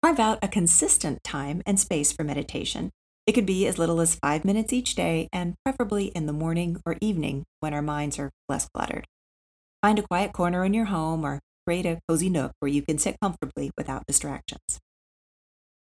Carve 0.03 0.19
out 0.19 0.39
a 0.43 0.47
consistent 0.47 1.23
time 1.23 1.63
and 1.65 1.79
space 1.79 2.11
for 2.11 2.23
meditation 2.23 2.91
it 3.25 3.31
could 3.31 3.45
be 3.45 3.65
as 3.67 3.79
little 3.79 4.01
as 4.01 4.15
five 4.15 4.43
minutes 4.43 4.73
each 4.73 4.95
day, 4.95 5.29
and 5.31 5.55
preferably 5.63 6.07
in 6.07 6.25
the 6.25 6.33
morning 6.33 6.81
or 6.85 6.97
evening 6.99 7.45
when 7.61 7.73
our 7.73 7.81
minds 7.81 8.19
are 8.19 8.29
less 8.49 8.67
cluttered. 8.73 9.07
Find 9.81 9.97
a 9.97 10.03
quiet 10.03 10.33
corner 10.33 10.65
in 10.65 10.73
your 10.73 10.85
home 10.85 11.25
or 11.25 11.39
create 11.65 11.85
a 11.85 11.99
cozy 12.07 12.29
nook 12.29 12.51
where 12.59 12.69
you 12.69 12.81
can 12.81 12.97
sit 12.97 13.15
comfortably 13.21 13.71
without 13.77 14.05
distractions. 14.05 14.79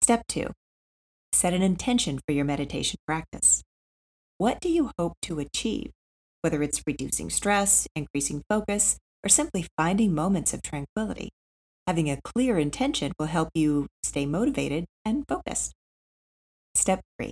Step 0.01 0.25
two 0.28 0.51
set 1.34 1.54
an 1.54 1.62
intention 1.62 2.17
for 2.25 2.32
your 2.32 2.45
meditation 2.45 2.97
practice. 3.06 3.64
What 4.38 4.60
do 4.60 4.67
you 4.67 4.91
hope 5.00 5.13
to 5.24 5.39
achieve? 5.39 5.91
Whether 6.41 6.62
it's 6.62 6.84
reducing 6.86 7.30
stress, 7.30 7.88
increasing 7.95 8.43
focus, 8.50 8.98
or 9.24 9.30
simply 9.30 9.65
finding 9.78 10.13
moments 10.13 10.54
of 10.54 10.62
tranquility. 10.62 11.30
Having 11.88 12.10
a 12.10 12.19
clear 12.21 12.60
intention 12.60 13.13
will 13.17 13.28
help 13.28 13.50
you 13.54 13.88
stay 14.04 14.26
motivated 14.26 14.86
and 15.06 15.24
focused. 15.30 15.71
Step 16.74 17.00
three, 17.17 17.32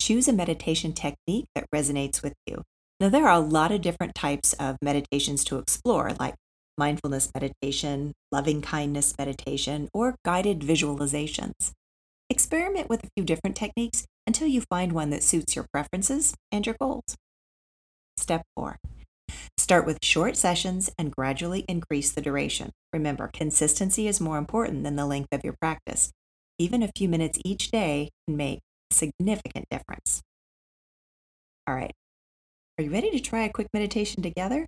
choose 0.00 0.26
a 0.26 0.32
meditation 0.32 0.92
technique 0.92 1.46
that 1.54 1.70
resonates 1.72 2.24
with 2.24 2.34
you. 2.44 2.62
Now, 2.98 3.08
there 3.08 3.28
are 3.28 3.34
a 3.34 3.38
lot 3.38 3.70
of 3.70 3.80
different 3.80 4.16
types 4.16 4.52
of 4.54 4.78
meditations 4.82 5.44
to 5.44 5.58
explore, 5.58 6.12
like 6.18 6.34
mindfulness 6.76 7.30
meditation, 7.34 8.14
loving 8.32 8.62
kindness 8.62 9.14
meditation, 9.16 9.88
or 9.94 10.16
guided 10.24 10.60
visualizations. 10.60 11.70
Experiment 12.28 12.88
with 12.88 13.04
a 13.04 13.08
few 13.16 13.24
different 13.24 13.54
techniques 13.54 14.06
until 14.30 14.46
you 14.46 14.60
find 14.70 14.92
one 14.92 15.10
that 15.10 15.24
suits 15.24 15.56
your 15.56 15.66
preferences 15.72 16.36
and 16.52 16.64
your 16.64 16.76
goals. 16.80 17.16
Step 18.16 18.42
four, 18.54 18.76
Start 19.58 19.86
with 19.86 19.98
short 20.04 20.36
sessions 20.36 20.88
and 20.96 21.10
gradually 21.10 21.64
increase 21.68 22.12
the 22.12 22.20
duration. 22.20 22.70
Remember, 22.92 23.28
consistency 23.32 24.06
is 24.06 24.20
more 24.20 24.38
important 24.38 24.84
than 24.84 24.94
the 24.94 25.04
length 25.04 25.32
of 25.32 25.42
your 25.42 25.54
practice. 25.60 26.12
Even 26.58 26.82
a 26.82 26.92
few 26.96 27.08
minutes 27.08 27.40
each 27.44 27.72
day 27.72 28.10
can 28.26 28.36
make 28.36 28.60
a 28.90 28.94
significant 28.94 29.66
difference. 29.68 30.22
All 31.66 31.74
right, 31.74 31.92
are 32.78 32.84
you 32.84 32.90
ready 32.90 33.10
to 33.10 33.20
try 33.20 33.42
a 33.42 33.52
quick 33.52 33.66
meditation 33.74 34.22
together? 34.22 34.66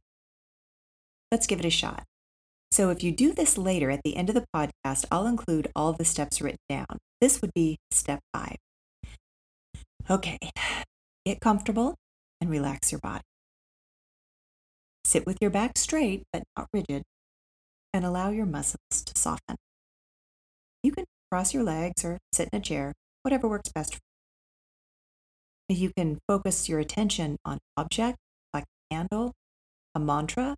Let's 1.31 1.47
give 1.47 1.61
it 1.61 1.67
a 1.67 1.71
shot. 1.71 2.03
So, 2.73 2.91
if 2.91 3.03
you 3.03 3.13
do 3.13 3.33
this 3.33 3.57
later 3.57 3.91
at 3.91 4.01
the 4.05 4.17
end 4.17 4.29
of 4.29 4.35
the 4.35 4.45
podcast, 4.55 5.05
I'll 5.11 5.27
include 5.27 5.71
all 5.77 5.93
the 5.93 6.05
steps 6.05 6.41
written 6.41 6.59
down. 6.69 6.99
This 7.21 7.41
would 7.41 7.53
be 7.55 7.79
step 7.93 8.21
five. 8.33 8.57
Okay, 10.11 10.39
get 11.25 11.41
comfortable 11.41 11.95
and 12.41 12.51
relax 12.51 12.91
your 12.91 13.01
body. 13.01 13.23
Sit 15.05 15.27
with 15.27 15.39
your 15.41 15.51
back 15.51 15.79
straight 15.79 16.25
but 16.33 16.43
not 16.57 16.69
rigid 16.73 17.03
and 17.93 18.05
allow 18.05 18.31
your 18.31 18.47
muscles 18.47 19.05
to 19.05 19.13
soften. 19.17 19.57
You 20.83 20.93
can 20.93 21.05
cross 21.31 21.55
your 21.55 21.63
legs 21.63 22.05
or 22.05 22.19
sit 22.33 22.49
in 22.53 22.59
a 22.59 22.63
chair, 22.63 22.95
whatever 23.23 23.47
works 23.47 23.71
best 23.73 23.95
for 23.95 24.01
you. 25.69 25.77
You 25.77 25.93
can 25.97 26.19
focus 26.29 26.69
your 26.69 26.81
attention 26.81 27.37
on 27.45 27.55
an 27.55 27.61
object 27.77 28.19
like 28.53 28.65
a 28.65 28.95
candle, 28.95 29.33
a 29.95 30.01
mantra, 30.01 30.57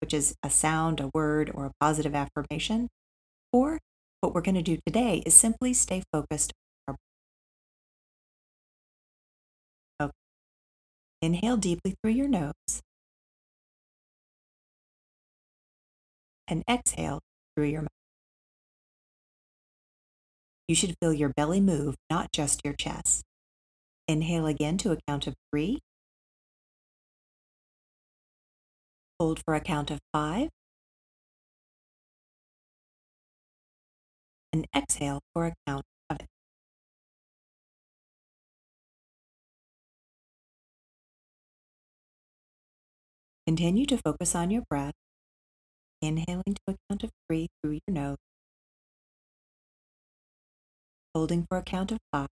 which 0.00 0.12
is 0.12 0.34
a 0.42 0.50
sound, 0.50 1.00
a 1.00 1.10
word, 1.14 1.50
or 1.54 1.66
a 1.66 1.72
positive 1.80 2.14
affirmation. 2.14 2.88
Or 3.52 3.78
what 4.20 4.34
we're 4.34 4.42
going 4.42 4.54
to 4.56 4.62
do 4.62 4.78
today 4.86 5.22
is 5.24 5.34
simply 5.34 5.72
stay 5.72 6.02
focused 6.12 6.52
Inhale 11.20 11.56
deeply 11.56 11.94
through 12.00 12.12
your 12.12 12.28
nose 12.28 12.82
and 16.46 16.62
exhale 16.68 17.20
through 17.54 17.66
your 17.66 17.82
mouth. 17.82 17.88
You 20.66 20.74
should 20.74 20.94
feel 21.00 21.12
your 21.12 21.30
belly 21.30 21.60
move, 21.60 21.96
not 22.10 22.32
just 22.32 22.60
your 22.64 22.74
chest. 22.74 23.22
Inhale 24.06 24.46
again 24.46 24.78
to 24.78 24.92
a 24.92 24.98
count 25.06 25.26
of 25.26 25.34
three. 25.50 25.78
Hold 29.18 29.40
for 29.44 29.54
a 29.54 29.60
count 29.60 29.90
of 29.90 29.98
five. 30.12 30.48
And 34.52 34.66
exhale 34.74 35.20
for 35.34 35.46
a 35.46 35.54
count 35.66 35.84
Continue 43.48 43.86
to 43.86 43.96
focus 43.96 44.34
on 44.34 44.50
your 44.50 44.60
breath, 44.68 44.92
inhaling 46.02 46.42
to 46.54 46.60
a 46.68 46.74
count 46.90 47.02
of 47.02 47.08
three 47.26 47.48
through 47.62 47.78
your 47.86 47.94
nose, 47.94 48.18
holding 51.14 51.46
for 51.48 51.56
a 51.56 51.62
count 51.62 51.90
of 51.90 51.96
five, 52.12 52.28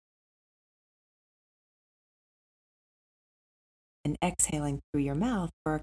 and 4.06 4.16
exhaling 4.24 4.80
through 4.90 5.02
your 5.02 5.14
mouth 5.14 5.50
for 5.62 5.74
a 5.74 5.82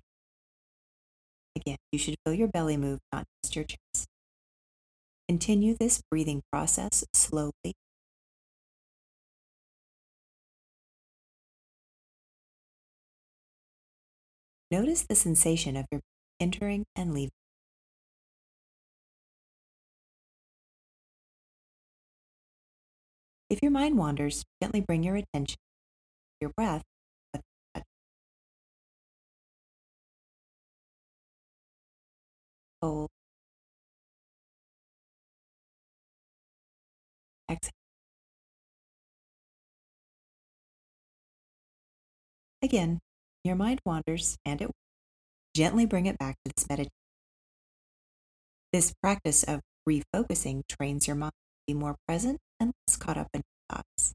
Again, 1.55 1.77
you 1.91 1.99
should 1.99 2.15
feel 2.25 2.33
your 2.33 2.47
belly 2.47 2.75
move, 2.75 2.97
not 3.13 3.25
just 3.43 3.55
your 3.55 3.65
chest. 3.65 4.07
Continue 5.27 5.75
this 5.79 6.01
breathing 6.09 6.41
process 6.51 7.05
slowly. 7.13 7.75
Notice 14.71 15.03
the 15.03 15.15
sensation 15.15 15.75
of 15.75 15.85
your 15.91 16.01
entering 16.39 16.85
and 16.95 17.13
leaving. 17.13 17.31
If 23.49 23.63
your 23.63 23.71
mind 23.71 23.97
wanders, 23.97 24.43
gently 24.61 24.81
bring 24.81 25.03
your 25.03 25.15
attention 25.15 25.55
to 25.55 26.37
your 26.41 26.51
breath 26.55 26.83
hold. 32.81 33.09
Exhale. 37.49 37.71
Again, 42.61 42.99
your 43.49 43.57
mind 43.57 43.81
wanders 43.83 44.37
and 44.45 44.61
it 44.61 44.69
gently 45.55 45.85
bring 45.85 46.05
it 46.05 46.17
back 46.19 46.35
to 46.45 46.51
this 46.55 46.69
meditation. 46.69 46.91
This 48.71 48.93
practice 49.01 49.43
of 49.43 49.61
refocusing 49.87 50.61
trains 50.69 51.07
your 51.07 51.15
mind 51.15 51.31
to 51.31 51.73
be 51.73 51.77
more 51.77 51.95
present 52.07 52.37
and 52.59 52.71
less 52.87 52.95
caught 52.95 53.17
up 53.17 53.27
in 53.33 53.41
thoughts. 53.69 54.13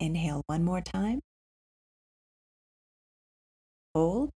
Inhale 0.00 0.42
one 0.46 0.64
more 0.64 0.80
time. 0.80 1.20
Hold. 3.94 4.30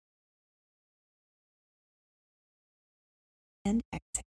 and 3.68 3.82
exhale. 3.92 4.22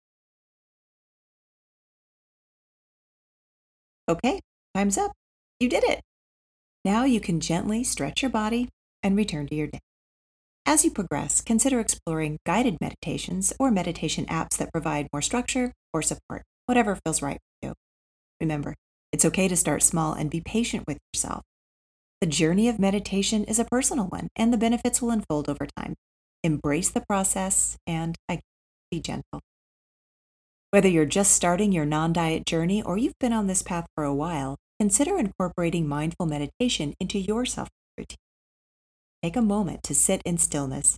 Okay, 4.10 4.40
time's 4.74 4.98
up. 4.98 5.12
You 5.60 5.70
did 5.70 5.84
it. 5.84 6.02
Now 6.84 7.04
you 7.04 7.20
can 7.20 7.40
gently 7.40 7.84
stretch 7.84 8.24
your 8.24 8.32
body 8.32 8.70
and 9.08 9.18
return 9.18 9.48
to 9.48 9.56
your 9.56 9.68
day. 9.68 9.80
As 10.66 10.84
you 10.84 10.92
progress, 10.92 11.42
consider 11.42 11.80
exploring 11.80 12.40
guided 12.46 12.78
meditations 12.82 13.54
or 13.58 13.72
meditation 13.72 14.26
apps 14.26 14.58
that 14.58 14.72
provide 14.74 15.08
more 15.14 15.22
structure 15.22 15.72
or 15.94 16.02
support, 16.02 16.44
whatever 16.66 17.00
feels 17.04 17.22
right 17.22 17.40
for 17.40 17.68
you. 17.70 17.74
Remember, 18.42 18.76
it's 19.14 19.24
okay 19.24 19.48
to 19.48 19.56
start 19.56 19.82
small 19.82 20.14
and 20.14 20.30
be 20.30 20.42
patient 20.42 20.84
with 20.86 20.98
yourself. 21.14 21.44
The 22.20 22.28
journey 22.28 22.68
of 22.68 22.80
meditation 22.80 23.46
is 23.46 23.60
a 23.60 23.66
personal 23.66 24.08
one, 24.08 24.28
and 24.36 24.52
the 24.52 24.58
benefits 24.58 25.02
will 25.02 25.12
unfold 25.12 25.48
over 25.48 25.68
time. 25.78 25.96
Embrace 26.44 26.90
the 26.90 27.04
process 27.08 27.78
and 27.88 28.18
be 28.92 29.00
gentle. 29.00 29.40
Whether 30.72 30.90
you're 30.90 31.06
just 31.06 31.32
starting 31.32 31.72
your 31.72 31.86
non 31.86 32.12
diet 32.12 32.46
journey 32.46 32.84
or 32.84 32.98
you've 32.98 33.18
been 33.20 33.34
on 33.34 33.48
this 33.48 33.64
path 33.64 33.88
for 33.96 34.04
a 34.04 34.14
while, 34.14 34.58
consider 34.80 35.18
incorporating 35.18 35.88
mindful 35.88 36.26
meditation 36.26 36.94
into 37.00 37.18
your 37.20 37.46
self 37.46 37.70
routine. 37.98 38.18
Take 39.24 39.36
a 39.36 39.42
moment 39.42 39.84
to 39.84 39.96
sit 39.96 40.22
in 40.24 40.38
stillness, 40.38 40.98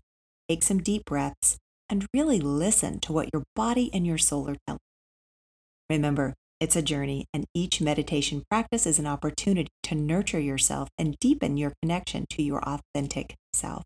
take 0.49 0.63
some 0.63 0.79
deep 0.79 1.05
breaths, 1.05 1.57
and 1.89 2.05
really 2.13 2.39
listen 2.39 2.99
to 2.99 3.13
what 3.13 3.29
your 3.33 3.43
body 3.55 3.89
and 3.93 4.05
your 4.05 4.17
soul 4.17 4.49
are 4.49 4.57
telling. 4.67 4.79
You. 5.89 5.95
Remember, 5.95 6.35
it's 6.59 6.75
a 6.75 6.81
journey, 6.81 7.25
and 7.33 7.45
each 7.53 7.79
meditation 7.79 8.43
practice 8.49 8.85
is 8.85 8.99
an 8.99 9.07
opportunity 9.07 9.69
to 9.83 9.95
nurture 9.95 10.39
yourself 10.39 10.89
and 10.97 11.17
deepen 11.19 11.55
your 11.55 11.71
connection 11.81 12.25
to 12.31 12.43
your 12.43 12.61
authentic 12.61 13.35
self. 13.53 13.83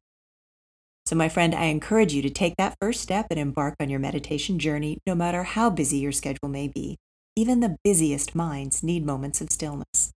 So, 1.06 1.16
my 1.16 1.30
friend, 1.30 1.54
I 1.54 1.66
encourage 1.66 2.14
you 2.14 2.24
to 2.24 2.30
take 2.32 2.56
that 2.58 2.76
first 2.82 3.02
step 3.02 3.28
and 3.30 3.40
embark 3.40 3.76
on 3.80 3.90
your 3.90 4.00
meditation 4.00 4.58
journey, 4.58 4.98
no 5.06 5.14
matter 5.14 5.44
how 5.44 5.70
busy 5.70 5.98
your 5.98 6.12
schedule 6.12 6.50
may 6.50 6.68
be. 6.68 6.98
Even 7.36 7.60
the 7.60 7.78
busiest 7.84 8.34
minds 8.34 8.82
need 8.82 9.06
moments 9.06 9.42
of 9.42 9.52
stillness. 9.52 10.12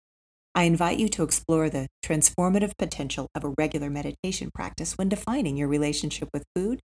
I 0.58 0.64
invite 0.64 0.98
you 0.98 1.08
to 1.10 1.22
explore 1.22 1.70
the 1.70 1.86
transformative 2.04 2.76
potential 2.80 3.28
of 3.36 3.44
a 3.44 3.54
regular 3.60 3.92
meditation 3.92 4.50
practice 4.52 4.98
when 4.98 5.08
defining 5.08 5.56
your 5.56 5.68
relationship 5.68 6.30
with 6.34 6.46
food, 6.56 6.80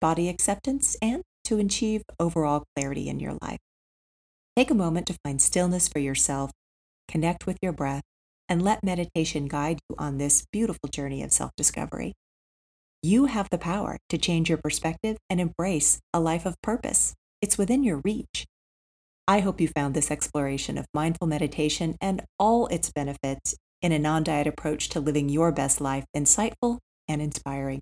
body 0.00 0.28
acceptance, 0.28 0.96
and 1.00 1.22
to 1.44 1.60
achieve 1.60 2.02
overall 2.18 2.64
clarity 2.74 3.08
in 3.08 3.20
your 3.20 3.38
life. 3.40 3.60
Take 4.56 4.72
a 4.72 4.74
moment 4.74 5.06
to 5.06 5.16
find 5.24 5.40
stillness 5.40 5.86
for 5.86 6.00
yourself, 6.00 6.50
connect 7.06 7.46
with 7.46 7.58
your 7.62 7.70
breath, 7.70 8.02
and 8.48 8.60
let 8.60 8.82
meditation 8.82 9.46
guide 9.46 9.78
you 9.88 9.94
on 10.00 10.18
this 10.18 10.44
beautiful 10.50 10.88
journey 10.88 11.22
of 11.22 11.30
self 11.32 11.52
discovery. 11.56 12.12
You 13.04 13.26
have 13.26 13.48
the 13.50 13.58
power 13.58 13.98
to 14.08 14.18
change 14.18 14.48
your 14.48 14.58
perspective 14.58 15.16
and 15.30 15.40
embrace 15.40 16.00
a 16.12 16.18
life 16.18 16.44
of 16.44 16.60
purpose. 16.60 17.14
It's 17.40 17.56
within 17.56 17.84
your 17.84 18.00
reach. 18.04 18.46
I 19.28 19.40
hope 19.40 19.60
you 19.60 19.66
found 19.66 19.94
this 19.94 20.12
exploration 20.12 20.78
of 20.78 20.86
mindful 20.94 21.26
meditation 21.26 21.96
and 22.00 22.24
all 22.38 22.68
its 22.68 22.92
benefits 22.92 23.56
in 23.82 23.90
a 23.90 23.98
non 23.98 24.22
diet 24.22 24.46
approach 24.46 24.88
to 24.90 25.00
living 25.00 25.28
your 25.28 25.50
best 25.50 25.80
life 25.80 26.04
insightful 26.16 26.78
and 27.08 27.20
inspiring. 27.20 27.80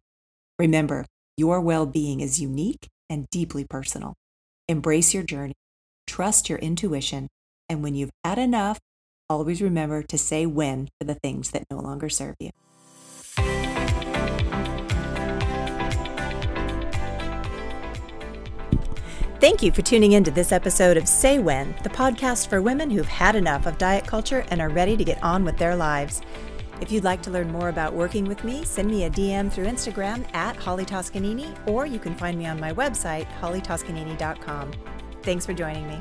Remember, 0.59 1.05
your 1.37 1.61
well 1.61 1.85
being 1.85 2.21
is 2.21 2.41
unique 2.41 2.89
and 3.11 3.27
deeply 3.31 3.67
personal. 3.69 4.15
Embrace 4.69 5.13
your 5.13 5.23
journey, 5.23 5.55
trust 6.07 6.49
your 6.49 6.59
intuition, 6.59 7.29
and 7.69 7.83
when 7.83 7.95
you've 7.95 8.11
had 8.25 8.39
enough, 8.39 8.79
always 9.29 9.61
remember 9.61 10.03
to 10.03 10.17
say 10.17 10.47
when 10.47 10.89
to 10.99 11.07
the 11.07 11.15
things 11.17 11.51
that 11.51 11.65
no 11.71 11.79
longer 11.79 12.09
serve 12.09 12.37
you. 12.41 12.51
Thank 19.45 19.63
you 19.63 19.73
for 19.73 19.83
tuning 19.83 20.13
in 20.13 20.25
to 20.25 20.31
this 20.31 20.53
episode 20.53 20.97
of 20.97 21.07
Say 21.07 21.39
When, 21.39 21.77
the 21.83 21.91
podcast 21.91 22.49
for 22.49 22.63
women 22.63 22.91
who've 22.91 23.07
had 23.07 23.37
enough 23.37 23.67
of 23.67 23.77
diet 23.77 24.07
culture 24.07 24.47
and 24.49 24.59
are 24.59 24.71
ready 24.71 24.97
to 24.97 25.05
get 25.05 25.23
on 25.23 25.45
with 25.45 25.59
their 25.59 25.77
lives. 25.77 26.23
If 26.81 26.91
you'd 26.91 27.05
like 27.05 27.21
to 27.25 27.31
learn 27.31 27.53
more 27.53 27.69
about 27.69 27.93
working 27.93 28.25
with 28.25 28.43
me, 28.43 28.65
send 28.65 28.91
me 28.91 29.05
a 29.05 29.11
DM 29.11 29.53
through 29.53 29.67
Instagram 29.67 30.25
at 30.35 30.57
Holly 30.57 30.87
Toscanini, 30.87 31.53
or 31.67 31.85
you 31.85 31.99
can 31.99 32.15
find 32.15 32.39
me 32.39 32.47
on 32.47 32.59
my 32.59 32.73
website, 32.73 33.27
hollytoscanini.com. 33.39 34.73
Thanks 35.23 35.45
for 35.45 35.53
joining 35.53 35.89
me. 35.89 36.01